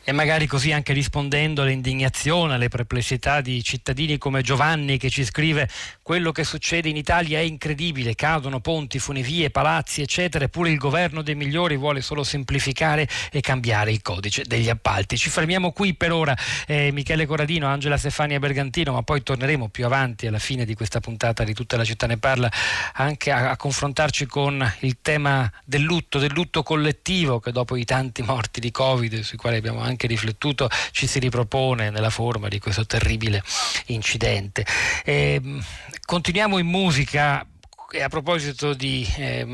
[0.04, 5.70] e magari così anche rispondendo all'indignazione, alle perplessità di cittadini come Giovanni che ci scrive
[6.02, 11.22] quello che succede in Italia è incredibile, cadono ponti, funivie, palazzi eccetera, eppure il governo
[11.22, 15.18] dei migliori vuole solo semplificare e cambiare il codice degli appalti.
[15.18, 16.36] Ci fermiamo qui per ora,
[16.68, 21.00] eh, Michele Corradino, Angela Stefania Bergantino, ma poi torneremo più avanti alla fine di questa
[21.00, 22.52] puntata di tutta la città ne parla
[22.94, 27.86] anche a, a confrontarci con il tema del lutto, del lutto collettivo che dopo i
[27.86, 32.48] tanti morti di Covid sui quali abbiamo anche anche riflettuto, ci si ripropone nella forma
[32.48, 33.42] di questo terribile
[33.88, 34.66] incidente.
[35.04, 35.64] E, ehm,
[36.06, 37.46] continuiamo in musica
[37.94, 39.46] e a proposito di eh,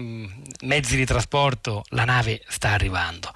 [0.62, 3.34] mezzi di trasporto, la nave sta arrivando.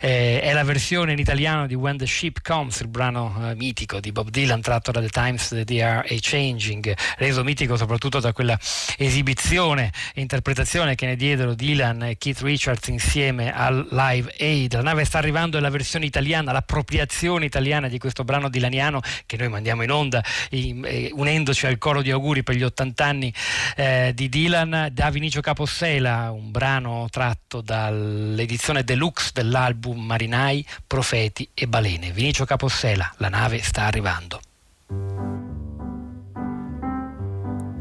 [0.00, 4.00] Eh, è la versione in italiano di When the Ship Comes, il brano eh, mitico
[4.00, 8.32] di Bob Dylan tratto da The Times They Are a Changing, reso mitico soprattutto da
[8.32, 8.58] quella
[8.96, 14.72] esibizione e interpretazione che ne diedero Dylan e Keith Richards insieme al Live Aid.
[14.72, 19.36] La nave sta arrivando è la versione italiana, l'appropriazione italiana di questo brano dilaniano che
[19.36, 23.34] noi mandiamo in onda, in, eh, unendoci al coro di auguri per gli 80 anni
[23.76, 31.66] eh, di Dylan da Vinicio Capossela, un brano tratto dall'edizione deluxe dell'album Marinai, Profeti e
[31.66, 32.12] Balene.
[32.12, 34.40] Vinicio Capossela, la nave sta arrivando.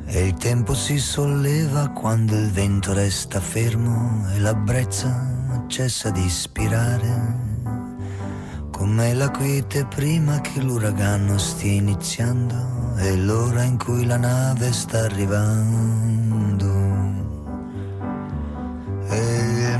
[0.07, 6.25] E il tempo si solleva quando il vento resta fermo e la brezza cessa di
[6.25, 7.47] ispirare.
[8.71, 15.01] Come la quiete prima che l'uragano stia iniziando e l'ora in cui la nave sta
[15.03, 16.38] arrivando.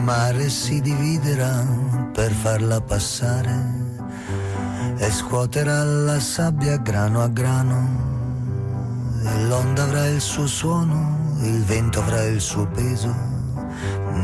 [0.10, 1.64] Mare si dividerà
[2.12, 3.56] per farla passare
[4.98, 8.08] e scuoterà la sabbia grano a grano
[9.48, 13.14] l'onda avrà il suo suono, il vento avrà il suo peso,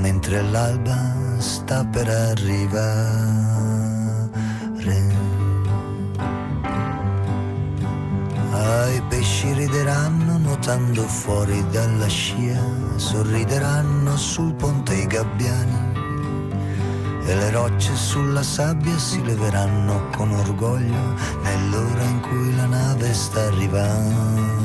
[0.01, 0.97] mentre l'alba
[1.37, 3.53] sta per arrivare.
[8.51, 10.24] Ah, i pesci rideranno
[10.65, 12.59] nuotando fuori dalla scia,
[12.95, 15.93] sorrideranno sul ponte i gabbiani
[17.23, 21.13] e le rocce sulla sabbia si leveranno con orgoglio
[21.43, 24.63] nell'ora in cui la nave sta arrivando.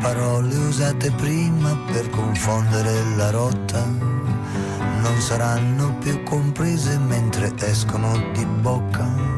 [0.00, 9.28] parole usate prima per confondere la rotta non saranno più comprese mentre escono di bocca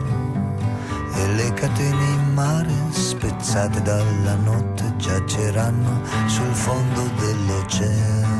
[1.20, 2.09] e le catene
[2.40, 8.38] mare spezzate dalla notte giaceranno sul fondo dell'oceano.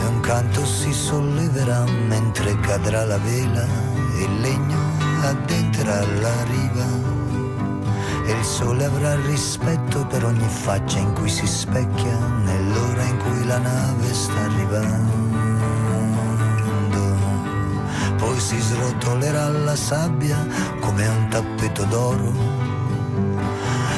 [0.00, 3.64] E un canto si solleverà mentre cadrà la vela
[4.18, 4.80] e il legno
[5.22, 6.86] addenterà la riva
[8.26, 13.44] e il sole avrà rispetto per ogni faccia in cui si specchia nell'ora in cui
[13.46, 15.21] la nave sta arrivando.
[18.42, 20.36] Si srotolerà la sabbia
[20.80, 22.32] come un tappeto d'oro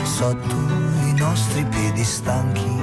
[0.02, 0.54] sotto
[1.06, 2.82] i nostri piedi stanchi.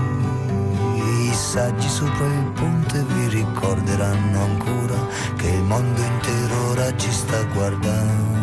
[0.95, 5.07] I saggi sopra il ponte vi ricorderanno ancora
[5.38, 8.41] che il mondo intero ora ci sta guardando.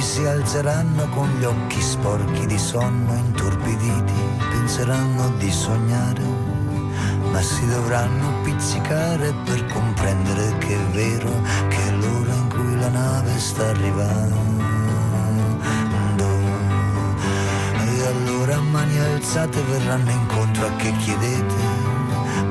[0.00, 3.12] si alzeranno con gli occhi sporchi di sonno,
[3.68, 4.12] intorpiditi,
[4.50, 6.22] penseranno di sognare,
[7.30, 11.30] ma si dovranno pizzicare per comprendere che è vero
[11.68, 14.56] che è l'ora in cui la nave sta arrivando.
[17.84, 21.54] E allora mani alzate verranno incontro a che chiedete,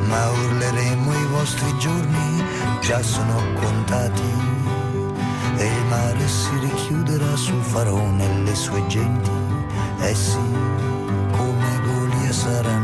[0.08, 2.44] ma urleremo i vostri giorni,
[2.82, 4.56] già sono contati.
[5.60, 9.32] E il mare si richiuderà sul farone e le sue genti,
[10.02, 10.97] essi come
[12.48, 12.77] será.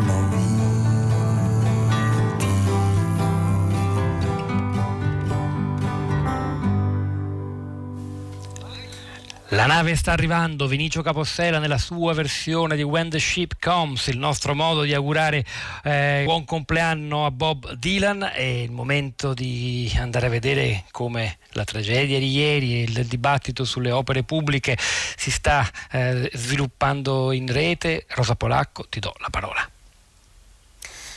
[9.64, 14.18] La nave sta arrivando, Vinicio Capossela nella sua versione di When the Ship Comes, il
[14.18, 15.46] nostro modo di augurare
[15.86, 18.30] eh, buon compleanno a Bob Dylan.
[18.34, 23.64] È il momento di andare a vedere come la tragedia di ieri e il dibattito
[23.64, 28.06] sulle opere pubbliche si sta eh, sviluppando in rete.
[28.10, 29.73] Rosa Polacco, ti do la parola.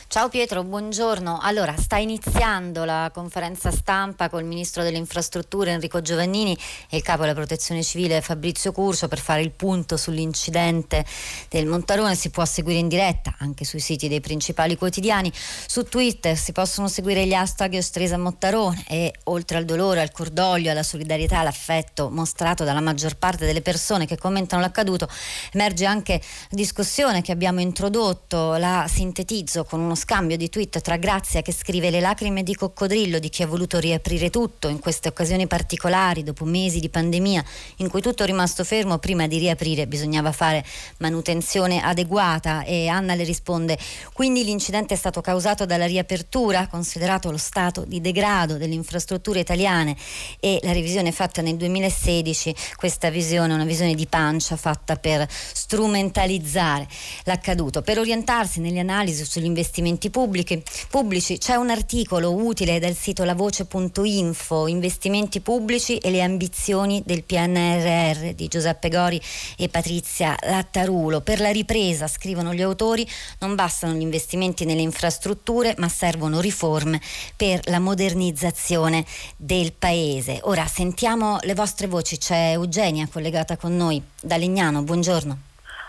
[0.09, 1.39] Ciao Pietro, buongiorno.
[1.41, 6.57] Allora, sta iniziando la conferenza stampa col ministro delle infrastrutture Enrico Giovannini
[6.89, 11.05] e il capo della protezione civile Fabrizio Curcio per fare il punto sull'incidente
[11.49, 12.15] del Montarone.
[12.15, 15.29] Si può seguire in diretta anche sui siti dei principali quotidiani.
[15.33, 20.71] Su Twitter si possono seguire gli hashtag Ostresa Montarone e oltre al dolore, al cordoglio,
[20.71, 25.09] alla solidarietà, all'affetto mostrato dalla maggior parte delle persone che commentano l'accaduto,
[25.51, 28.55] emerge anche discussione che abbiamo introdotto.
[28.55, 33.17] La sintetizzo con uno scambio di tweet tra Grazia che scrive le lacrime di coccodrillo
[33.17, 37.43] di chi ha voluto riaprire tutto in queste occasioni particolari dopo mesi di pandemia
[37.77, 40.63] in cui tutto è rimasto fermo prima di riaprire bisognava fare
[40.99, 42.63] manutenzione adeguata.
[42.63, 43.77] E Anna le risponde
[44.13, 49.97] quindi l'incidente è stato causato dalla riapertura considerato lo stato di degrado delle infrastrutture italiane
[50.39, 55.27] e la revisione fatta nel 2016 questa visione è una visione di pancia fatta per
[55.29, 56.87] strumentalizzare
[57.23, 57.81] l'accaduto.
[57.81, 61.37] Per orientarsi nelle analisi sugli investimenti investimenti pubblici, pubblici.
[61.37, 68.47] C'è un articolo utile dal sito lavoce.info, investimenti pubblici e le ambizioni del PNRR di
[68.47, 69.19] Giuseppe Gori
[69.57, 71.21] e Patrizia Lattarulo.
[71.21, 73.07] Per la ripresa, scrivono gli autori,
[73.39, 77.01] non bastano gli investimenti nelle infrastrutture, ma servono riforme
[77.35, 79.05] per la modernizzazione
[79.37, 80.39] del paese.
[80.43, 82.17] Ora sentiamo le vostre voci.
[82.17, 84.81] C'è Eugenia collegata con noi da Legnano.
[84.81, 85.37] Buongiorno.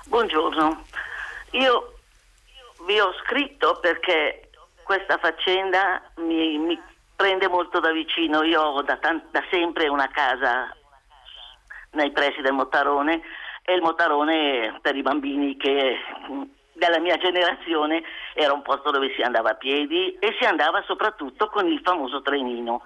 [0.07, 0.85] Buongiorno.
[1.53, 1.98] Io
[2.89, 4.49] vi ho scritto perché
[4.83, 6.81] questa faccenda mi, mi,
[7.15, 8.43] prende molto da vicino.
[8.43, 10.75] Io ho da, tant- da sempre una casa
[11.93, 13.21] nei pressi del Mottarone
[13.63, 15.99] e il Mottarone per i bambini che
[16.73, 21.49] della mia generazione era un posto dove si andava a piedi e si andava soprattutto
[21.49, 22.83] con il famoso trenino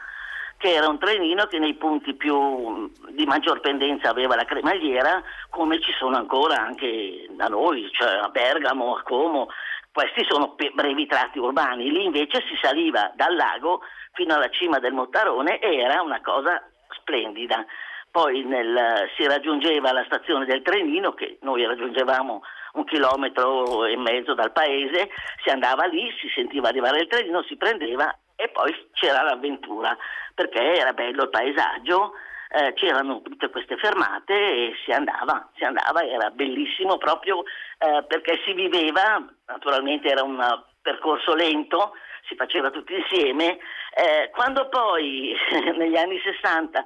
[0.62, 5.80] che era un trenino che nei punti più di maggior pendenza aveva la cremagliera, come
[5.80, 9.48] ci sono ancora anche da noi, cioè a Bergamo, a Como.
[9.92, 13.82] Questi sono brevi tratti urbani, lì invece si saliva dal lago
[14.12, 17.64] fino alla cima del Mottarone e era una cosa splendida.
[18.10, 24.34] Poi nel, si raggiungeva la stazione del trenino, che noi raggiungevamo un chilometro e mezzo
[24.34, 25.10] dal paese,
[25.42, 29.96] si andava lì, si sentiva arrivare il trenino, si prendeva e poi c'era l'avventura
[30.34, 32.12] perché era bello il paesaggio,
[32.52, 37.44] eh, c'erano tutte queste fermate e si andava, si andava, era bellissimo proprio
[37.78, 40.38] eh, perché si viveva, naturalmente era un
[40.82, 41.92] percorso lento,
[42.28, 43.58] si faceva tutti insieme,
[43.94, 45.34] eh, quando poi
[45.76, 46.84] negli anni 60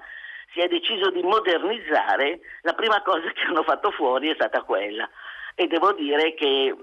[0.52, 5.08] si è deciso di modernizzare, la prima cosa che hanno fatto fuori è stata quella.
[5.54, 6.74] E devo dire che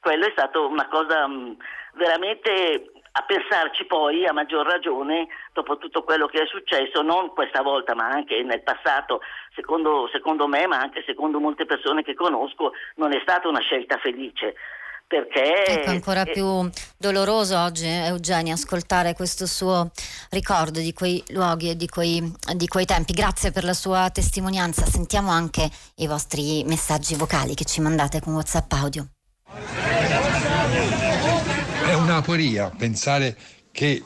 [0.00, 1.56] quello è stato una cosa mh,
[1.94, 7.62] veramente a pensarci poi a maggior ragione dopo tutto quello che è successo, non questa
[7.62, 9.20] volta ma anche nel passato,
[9.54, 13.98] secondo, secondo me ma anche secondo molte persone che conosco, non è stata una scelta
[13.98, 14.54] felice.
[15.06, 19.90] Perché ecco, ancora più doloroso oggi, Eugenia, ascoltare questo suo
[20.30, 22.20] ricordo di quei luoghi e di quei,
[22.56, 23.12] di quei tempi.
[23.12, 24.86] Grazie per la sua testimonianza.
[24.86, 29.06] Sentiamo anche i vostri messaggi vocali che ci mandate con WhatsApp audio.
[32.04, 33.34] È una aporia pensare
[33.72, 34.02] che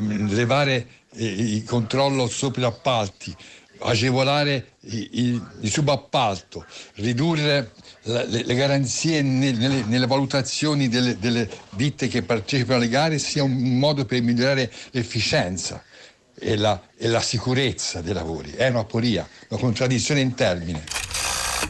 [0.00, 3.32] mm, levare eh, il controllo sopra appalti,
[3.78, 7.70] agevolare il, subappalto, ridurre
[8.02, 14.22] le, garanzie nelle, valutazioni delle, delle, ditte che partecipano alle gare sia un modo per
[14.22, 15.80] migliorare l'efficienza
[16.36, 18.54] e la, e la sicurezza dei lavori.
[18.56, 20.82] È un'aporia, una contraddizione in termini.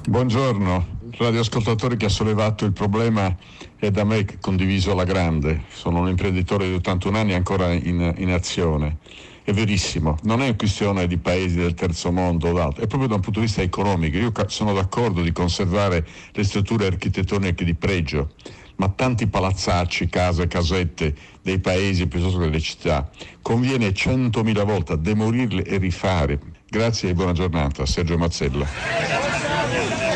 [0.08, 3.34] Buongiorno, radioascoltatore che ha sollevato il problema
[3.76, 5.64] è da me condiviso alla grande.
[5.72, 8.98] Sono un imprenditore di 81 anni ancora in, in azione.
[9.42, 13.08] È verissimo, non è una questione di paesi del terzo mondo o d'altro, è proprio
[13.08, 14.18] da un punto di vista economico.
[14.18, 18.32] Io sono d'accordo di conservare le strutture architettoniche di pregio,
[18.76, 23.08] ma tanti palazzacci, case, casette dei paesi piuttosto che delle città,
[23.40, 26.40] conviene centomila volte demolirle e rifare.
[26.68, 27.86] Grazie e buona giornata.
[27.86, 30.15] Sergio Mazzella.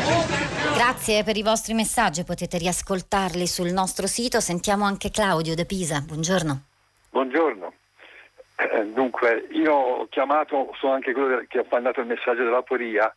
[0.90, 4.40] Grazie per i vostri messaggi, potete riascoltarli sul nostro sito.
[4.40, 6.00] Sentiamo anche Claudio da Pisa.
[6.00, 6.64] Buongiorno.
[7.10, 7.72] Buongiorno.
[8.56, 13.14] Eh, dunque, io ho chiamato, sono anche quello che ha mandato il messaggio della Poria.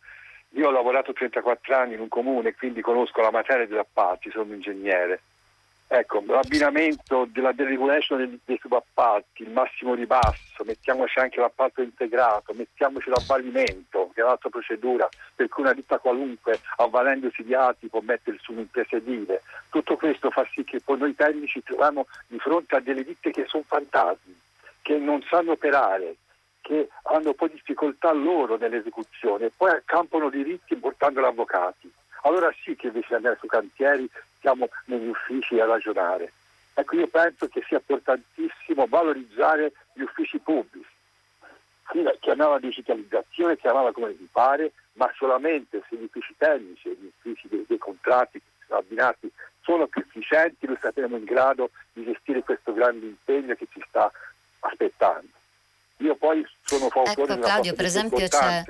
[0.49, 4.43] Io ho lavorato 34 anni in un comune, quindi conosco la materia degli appalti, sono
[4.43, 5.21] un ingegnere.
[5.87, 13.09] Ecco, l'abbinamento della deregulation dei, dei subappalti, il massimo ribasso, mettiamoci anche l'appalto integrato, mettiamoci
[13.09, 18.39] l'avvalimento, che è un'altra procedura, per cui una ditta qualunque, avvalendosi di altri, può mettere
[18.41, 19.43] su un'impresa edile.
[19.69, 23.45] Tutto questo fa sì che poi noi tecnici troviamo di fronte a delle ditte che
[23.45, 24.35] sono fantasmi,
[24.81, 26.15] che non sanno operare,
[26.61, 31.91] che hanno poi difficoltà loro nell'esecuzione e poi accampano diritti portando gli avvocati
[32.23, 34.09] allora sì che invece di andare su cantieri
[34.43, 36.33] siamo negli uffici a ragionare.
[36.73, 40.91] Ecco, io penso che sia importantissimo valorizzare gli uffici pubblici.
[41.89, 47.05] Chi chiamava digitalizzazione, chiamava come vi pare, ma solamente se gli uffici tecnici e gli
[47.05, 49.31] uffici dei, dei contratti abbinati
[49.61, 54.11] sono più efficienti, noi saremo in grado di gestire questo grande impegno che ci sta
[54.59, 55.27] aspettando.
[55.97, 58.63] Io poi sono fautore ecco, Claudio, per esempio c'è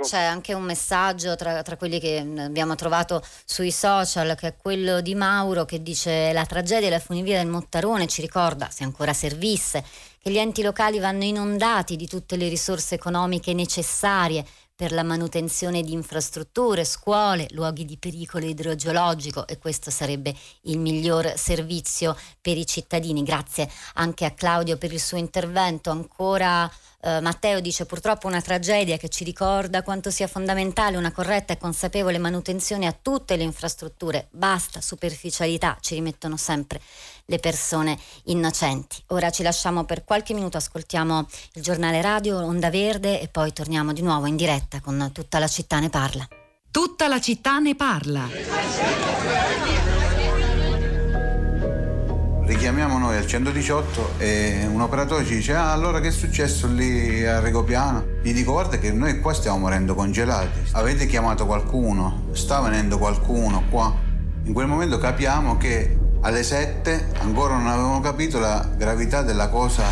[0.00, 5.00] c'è anche un messaggio tra, tra, quelli che abbiamo trovato sui social, che è quello
[5.00, 9.84] di Mauro, che dice la tragedia della funivia del Mottarone ci ricorda, se ancora servisse,
[10.20, 14.44] che gli enti locali vanno inondati di tutte le risorse economiche necessarie
[14.80, 21.34] per la manutenzione di infrastrutture, scuole, luoghi di pericolo idrogeologico e questo sarebbe il miglior
[21.36, 23.22] servizio per i cittadini.
[23.22, 25.90] Grazie anche a Claudio per il suo intervento.
[25.90, 26.70] Ancora
[27.02, 31.58] eh, Matteo dice purtroppo una tragedia che ci ricorda quanto sia fondamentale una corretta e
[31.58, 34.28] consapevole manutenzione a tutte le infrastrutture.
[34.30, 36.80] Basta superficialità, ci rimettono sempre
[37.26, 39.02] le persone innocenti.
[39.08, 43.92] Ora ci lasciamo per qualche minuto, ascoltiamo il giornale radio Onda Verde e poi torniamo
[43.92, 46.28] di nuovo in diretta con Tutta la città ne parla.
[46.70, 48.28] Tutta la città ne parla
[52.50, 57.24] richiamiamo noi al 118 e un operatore ci dice ah allora che è successo lì
[57.24, 58.04] a Regopiano?
[58.22, 63.62] Gli dico guarda che noi qua stiamo morendo congelati, avete chiamato qualcuno, sta venendo qualcuno
[63.70, 63.94] qua.
[64.42, 69.84] In quel momento capiamo che Alle 7 ancora non avevamo capito la gravità della cosa.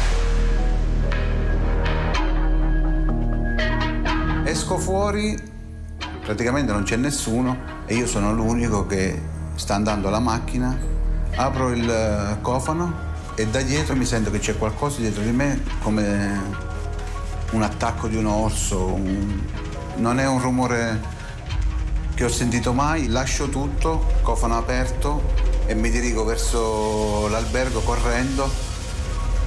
[4.42, 5.40] Esco fuori,
[6.24, 7.56] praticamente non c'è nessuno
[7.86, 9.16] e io sono l'unico che
[9.54, 10.96] sta andando alla macchina,
[11.36, 15.62] apro il eh, cofano e da dietro mi sento che c'è qualcosa dietro di me
[15.80, 16.66] come
[17.52, 19.40] un attacco di un orso, un...
[19.96, 21.16] non è un rumore
[22.14, 25.22] che ho sentito mai, lascio tutto, cofano aperto
[25.66, 28.50] e mi dirigo verso l'albergo correndo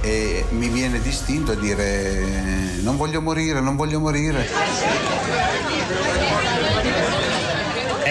[0.00, 4.48] e mi viene distinto a dire non voglio morire, non voglio morire.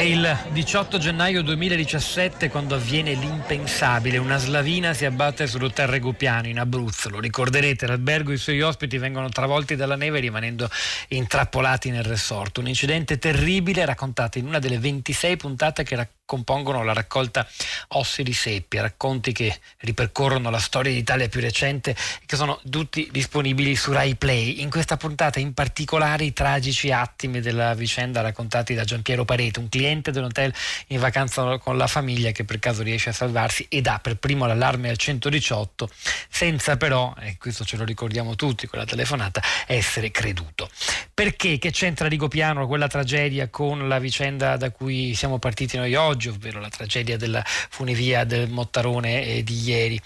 [0.01, 4.17] È il 18 gennaio 2017 quando avviene l'impensabile.
[4.17, 7.09] Una slavina si abbatte sull'hotel Regopiano in Abruzzo.
[7.09, 10.67] Lo ricorderete, l'albergo e i suoi ospiti vengono travolti dalla neve rimanendo
[11.09, 12.57] intrappolati nel resort.
[12.57, 17.45] Un incidente terribile raccontato in una delle 26 puntate che racconta compongono la raccolta
[17.89, 23.09] Ossi di Seppia, racconti che ripercorrono la storia d'Italia più recente e che sono tutti
[23.11, 24.61] disponibili su Rai Play.
[24.61, 29.67] In questa puntata in particolare i tragici attimi della vicenda raccontati da Giampiero Parete, un
[29.67, 30.53] cliente dell'hotel
[30.87, 34.45] in vacanza con la famiglia che per caso riesce a salvarsi e dà per primo
[34.45, 35.89] l'allarme al 118
[36.29, 40.69] senza però, e questo ce lo ricordiamo tutti con la telefonata, essere creduto.
[41.13, 41.57] Perché?
[41.57, 46.20] Che c'entra Rigopiano quella tragedia con la vicenda da cui siamo partiti noi oggi?
[46.21, 49.99] Oggi, ovvero la tragedia della funivia del Mottarone di ieri.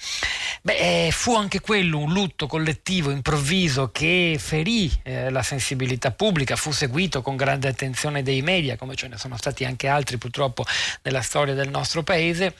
[0.61, 6.55] Beh, eh, fu anche quello un lutto collettivo improvviso che ferì eh, la sensibilità pubblica,
[6.55, 10.65] fu seguito con grande attenzione dei media, come ce ne sono stati anche altri purtroppo
[11.01, 12.55] nella storia del nostro paese.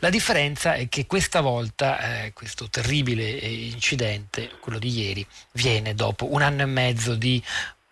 [0.00, 5.94] La differenza è che questa volta eh, questo terribile eh, incidente, quello di ieri, viene
[5.94, 7.42] dopo un anno e mezzo di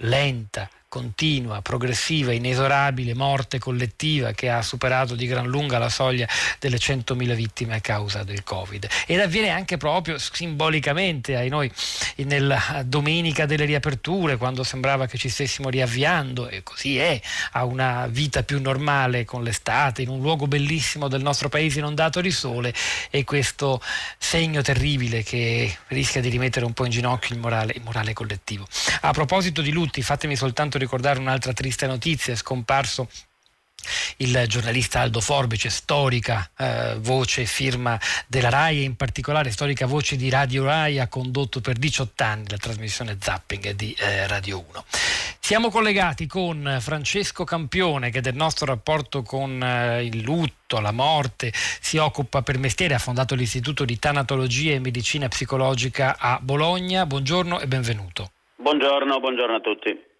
[0.01, 6.28] lenta, continua, progressiva, inesorabile morte collettiva che ha superato di gran lunga la soglia
[6.59, 8.87] delle 100.000 vittime a causa del Covid.
[9.07, 11.70] Ed avviene anche proprio simbolicamente ai noi
[12.16, 17.20] nella domenica delle riaperture, quando sembrava che ci stessimo riavviando, e così è,
[17.53, 22.20] a una vita più normale con l'estate, in un luogo bellissimo del nostro paese inondato
[22.20, 22.72] di sole,
[23.11, 23.80] e questo
[24.18, 28.66] segno terribile che rischia di rimettere un po' in ginocchio il morale, il morale collettivo.
[29.03, 33.09] A proposito di lutti, fatemi soltanto ricordare ricordare un'altra triste notizia, è scomparso
[34.16, 39.87] il giornalista Aldo Forbice, storica eh, voce e firma della RAI e in particolare storica
[39.87, 44.64] voce di Radio RAI, ha condotto per 18 anni la trasmissione Zapping di eh, Radio
[44.68, 44.85] 1.
[45.39, 51.53] Siamo collegati con Francesco Campione che del nostro rapporto con eh, il lutto, la morte,
[51.53, 57.07] si occupa per mestiere, ha fondato l'Istituto di Tanatologia e Medicina Psicologica a Bologna.
[57.07, 58.31] Buongiorno e benvenuto.
[58.57, 60.14] Buongiorno, buongiorno a tutti.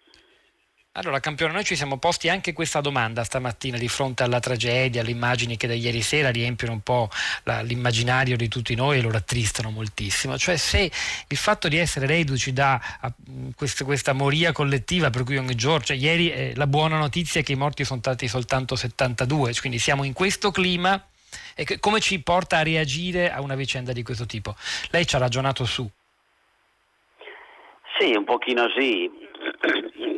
[0.97, 5.11] Allora, campione, noi ci siamo posti anche questa domanda stamattina di fronte alla tragedia, alle
[5.11, 7.07] immagini che da ieri sera riempiono un po'
[7.43, 10.39] la, l'immaginario di tutti noi e lo rattristano moltissimo.
[10.39, 10.89] Cioè, se
[11.27, 13.13] il fatto di essere reduci da a,
[13.55, 17.43] questa, questa, moria collettiva per cui ogni giorno, cioè ieri eh, la buona notizia è
[17.43, 20.99] che i morti sono stati soltanto 72, quindi siamo in questo clima
[21.53, 24.55] e che, come ci porta a reagire a una vicenda di questo tipo?
[24.89, 25.87] Lei ci ha ragionato su.
[27.99, 29.07] Sì, un pochino sì.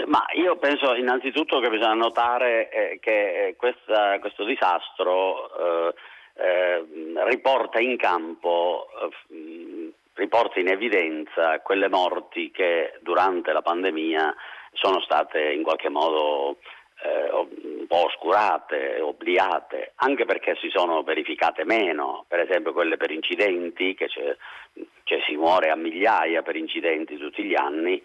[0.09, 5.93] Ma io penso innanzitutto che bisogna notare eh, che eh, questa, questo disastro eh,
[6.33, 6.85] eh,
[7.27, 8.87] riporta in campo,
[9.29, 14.33] eh, riporta in evidenza quelle morti che durante la pandemia
[14.73, 16.57] sono state in qualche modo
[17.03, 23.11] eh, un po' oscurate, obliate, anche perché si sono verificate meno, per esempio quelle per
[23.11, 28.01] incidenti, che cioè si muore a migliaia per incidenti tutti gli anni,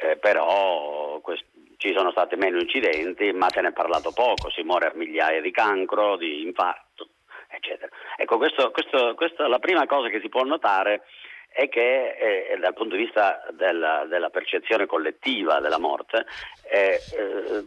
[0.00, 1.44] eh, però quest-
[1.78, 5.40] ci sono stati meno incidenti, ma se ne è parlato poco, si muore a migliaia
[5.40, 7.08] di cancro, di infarto,
[7.48, 7.90] eccetera.
[8.16, 11.02] Ecco, questo, questo, questa la prima cosa che si può notare
[11.48, 16.26] è che eh, dal punto di vista della, della, percezione collettiva della morte,
[16.70, 17.64] eh, eh,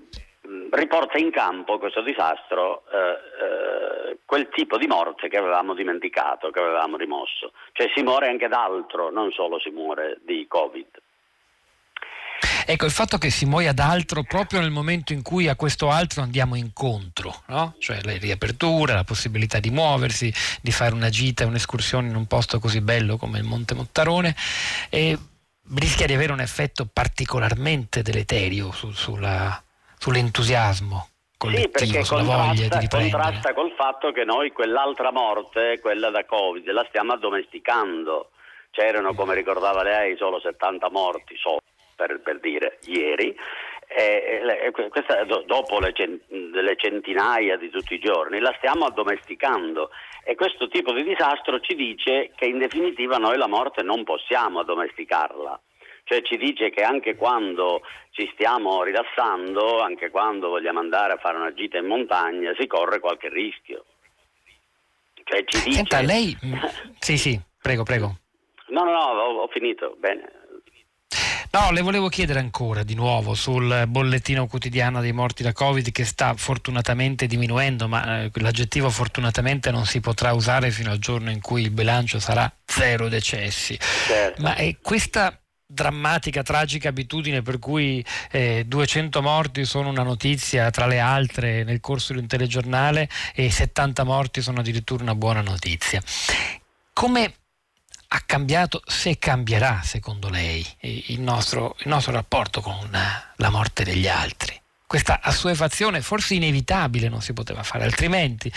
[0.72, 2.98] riporta in campo questo disastro eh,
[4.10, 7.54] eh, quel tipo di morte che avevamo dimenticato, che avevamo rimosso.
[7.72, 11.01] Cioè si muore anche d'altro, non solo si muore di Covid.
[12.72, 16.22] Ecco, il fatto che si muoia d'altro proprio nel momento in cui a questo altro
[16.22, 17.76] andiamo incontro, no?
[17.80, 22.60] cioè la riapertura, la possibilità di muoversi, di fare una gita, un'escursione in un posto
[22.60, 24.34] così bello come il Monte Mottarone,
[24.90, 25.18] e
[25.76, 29.62] rischia di avere un effetto particolarmente deleterio su, sulla,
[29.98, 31.10] sull'entusiasmo
[31.42, 33.10] sì, di riprendere.
[33.10, 38.30] contrasta col fatto che noi quell'altra morte, quella da Covid, la stiamo addomesticando.
[38.70, 41.60] C'erano, come ricordava lei, solo 70 morti, solo
[42.02, 43.36] per, per dire, ieri,
[43.88, 45.94] eh, questa, dopo le,
[46.78, 49.92] centinaia di tutti i giorni, la stiamo addomesticando
[50.24, 54.60] e questo tipo di disastro ci dice che in definitiva noi la morte non possiamo
[54.60, 55.60] addomesticarla.
[56.04, 61.38] Cioè ci dice che anche quando ci stiamo rilassando, anche quando vogliamo andare a fare
[61.38, 63.86] una gita in montagna, si corre qualche rischio.
[65.24, 65.78] Cioè ci dice...
[65.78, 66.36] Senta, lei...
[66.98, 68.16] sì, sì, prego, prego.
[68.70, 70.41] No, no, no, ho, ho finito, bene.
[71.54, 76.06] No, le volevo chiedere ancora di nuovo sul bollettino quotidiano dei morti da Covid che
[76.06, 81.42] sta fortunatamente diminuendo, ma eh, l'aggettivo fortunatamente non si potrà usare fino al giorno in
[81.42, 83.78] cui il bilancio sarà zero decessi.
[84.08, 84.42] Certo.
[84.42, 90.88] Ma è questa drammatica, tragica abitudine per cui eh, 200 morti sono una notizia tra
[90.88, 96.02] le altre nel corso di un telegiornale e 70 morti sono addirittura una buona notizia.
[96.94, 97.34] Come
[98.14, 104.08] ha cambiato, se cambierà secondo lei il nostro, il nostro rapporto con la morte degli
[104.08, 104.60] altri.
[104.86, 108.52] Questa assuefazione forse inevitabile non si poteva fare altrimenti,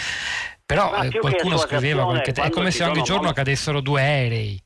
[0.66, 3.36] però eh, qualcuno scriveva qualche te- è come se ogni giorno molti...
[3.36, 4.60] cadessero due aerei.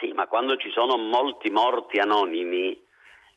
[0.00, 2.72] Sì, ma quando ci sono molti morti anonimi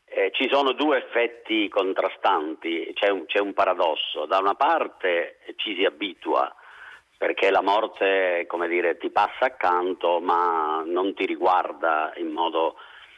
[0.06, 4.26] eh, ci sono due effetti contrastanti, c'è un, c'è un paradosso.
[4.26, 6.50] Da una parte ci si abitua
[7.24, 12.76] perché la morte, come dire, ti passa accanto ma non ti riguarda in modo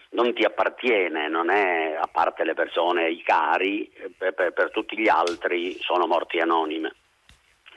[0.09, 4.95] non ti appartiene, non è a parte le persone, i cari, per, per, per tutti
[4.95, 6.93] gli altri sono morti anonime.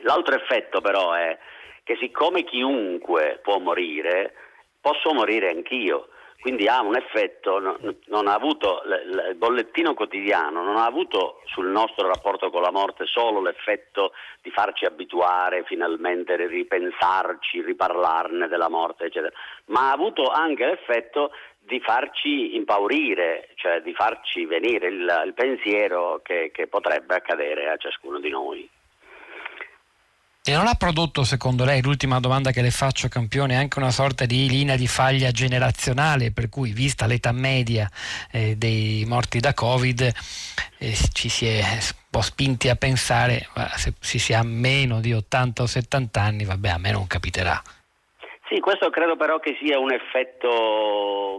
[0.01, 1.39] L'altro effetto però è
[1.83, 4.35] che siccome chiunque può morire,
[4.83, 6.09] posso morire anch'io
[6.41, 12.07] quindi ha un effetto, non ha avuto, il bollettino quotidiano non ha avuto sul nostro
[12.07, 19.33] rapporto con la morte solo l'effetto di farci abituare finalmente, ripensarci, riparlarne della morte, eccetera,
[19.67, 26.21] ma ha avuto anche l'effetto di farci impaurire, cioè di farci venire il, il pensiero
[26.23, 28.69] che, che potrebbe accadere a ciascuno di noi.
[30.49, 34.25] E non ha prodotto, secondo lei, l'ultima domanda che le faccio, campione, anche una sorta
[34.25, 37.87] di linea di faglia generazionale, per cui, vista l'età media
[38.33, 40.01] eh, dei morti da Covid,
[40.79, 43.47] eh, ci si è un po' spinti a pensare,
[43.77, 47.63] se si ha meno di 80 o 70 anni, vabbè, a me non capiterà.
[48.49, 51.39] Sì, questo credo però che sia un effetto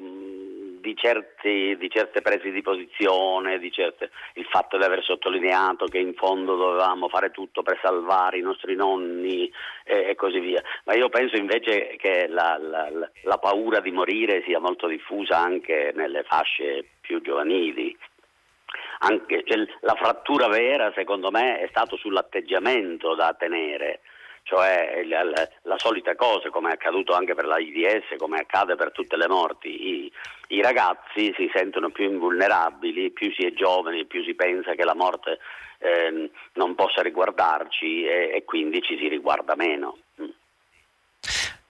[0.89, 5.99] di, certi, di, certe prese di posizione, di certe, il fatto di aver sottolineato che
[5.99, 9.51] in fondo dovevamo fare tutto per salvare i nostri nonni
[9.83, 10.61] e, e così via.
[10.85, 12.89] Ma io penso invece che la, la,
[13.23, 17.95] la paura di morire sia molto diffusa anche nelle fasce più giovanili.
[19.01, 24.01] Anche, cioè, la frattura vera, secondo me, è stato sull'atteggiamento da tenere
[24.49, 28.91] cioè la, la, la, solita cosa come è accaduto anche per l'AIDS, come accade per
[28.91, 30.11] tutte le morti, I,
[30.47, 34.95] i, ragazzi si sentono più invulnerabili, più si è giovani, più si pensa che la
[34.95, 35.37] morte
[35.77, 39.97] eh, non possa riguardarci e, e, quindi ci si riguarda meno.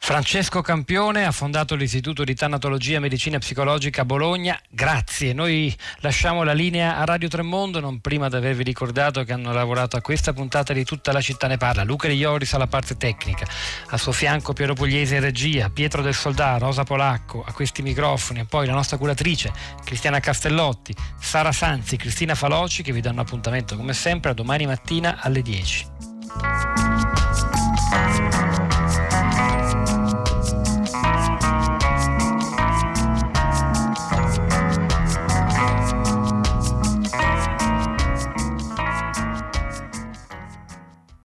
[0.10, 4.60] Francesco Campione ha fondato l'Istituto di Tanatologia e Medicina Psicologica a Bologna.
[4.68, 5.34] Grazie.
[5.34, 9.98] Noi lasciamo la linea a Radio Tremondo, non prima di avervi ricordato che hanno lavorato
[9.98, 11.84] a questa puntata di Tutta la città ne parla.
[11.84, 13.46] Luca Di Ioris alla parte tecnica,
[13.90, 18.40] a suo fianco Piero Pugliese in regia, Pietro del Soldà, Rosa Polacco a questi microfoni
[18.40, 19.54] e poi la nostra curatrice
[19.84, 25.22] Cristiana Castellotti, Sara Sanzi, Cristina Faloci che vi danno appuntamento come sempre a domani mattina
[25.22, 26.89] alle 10.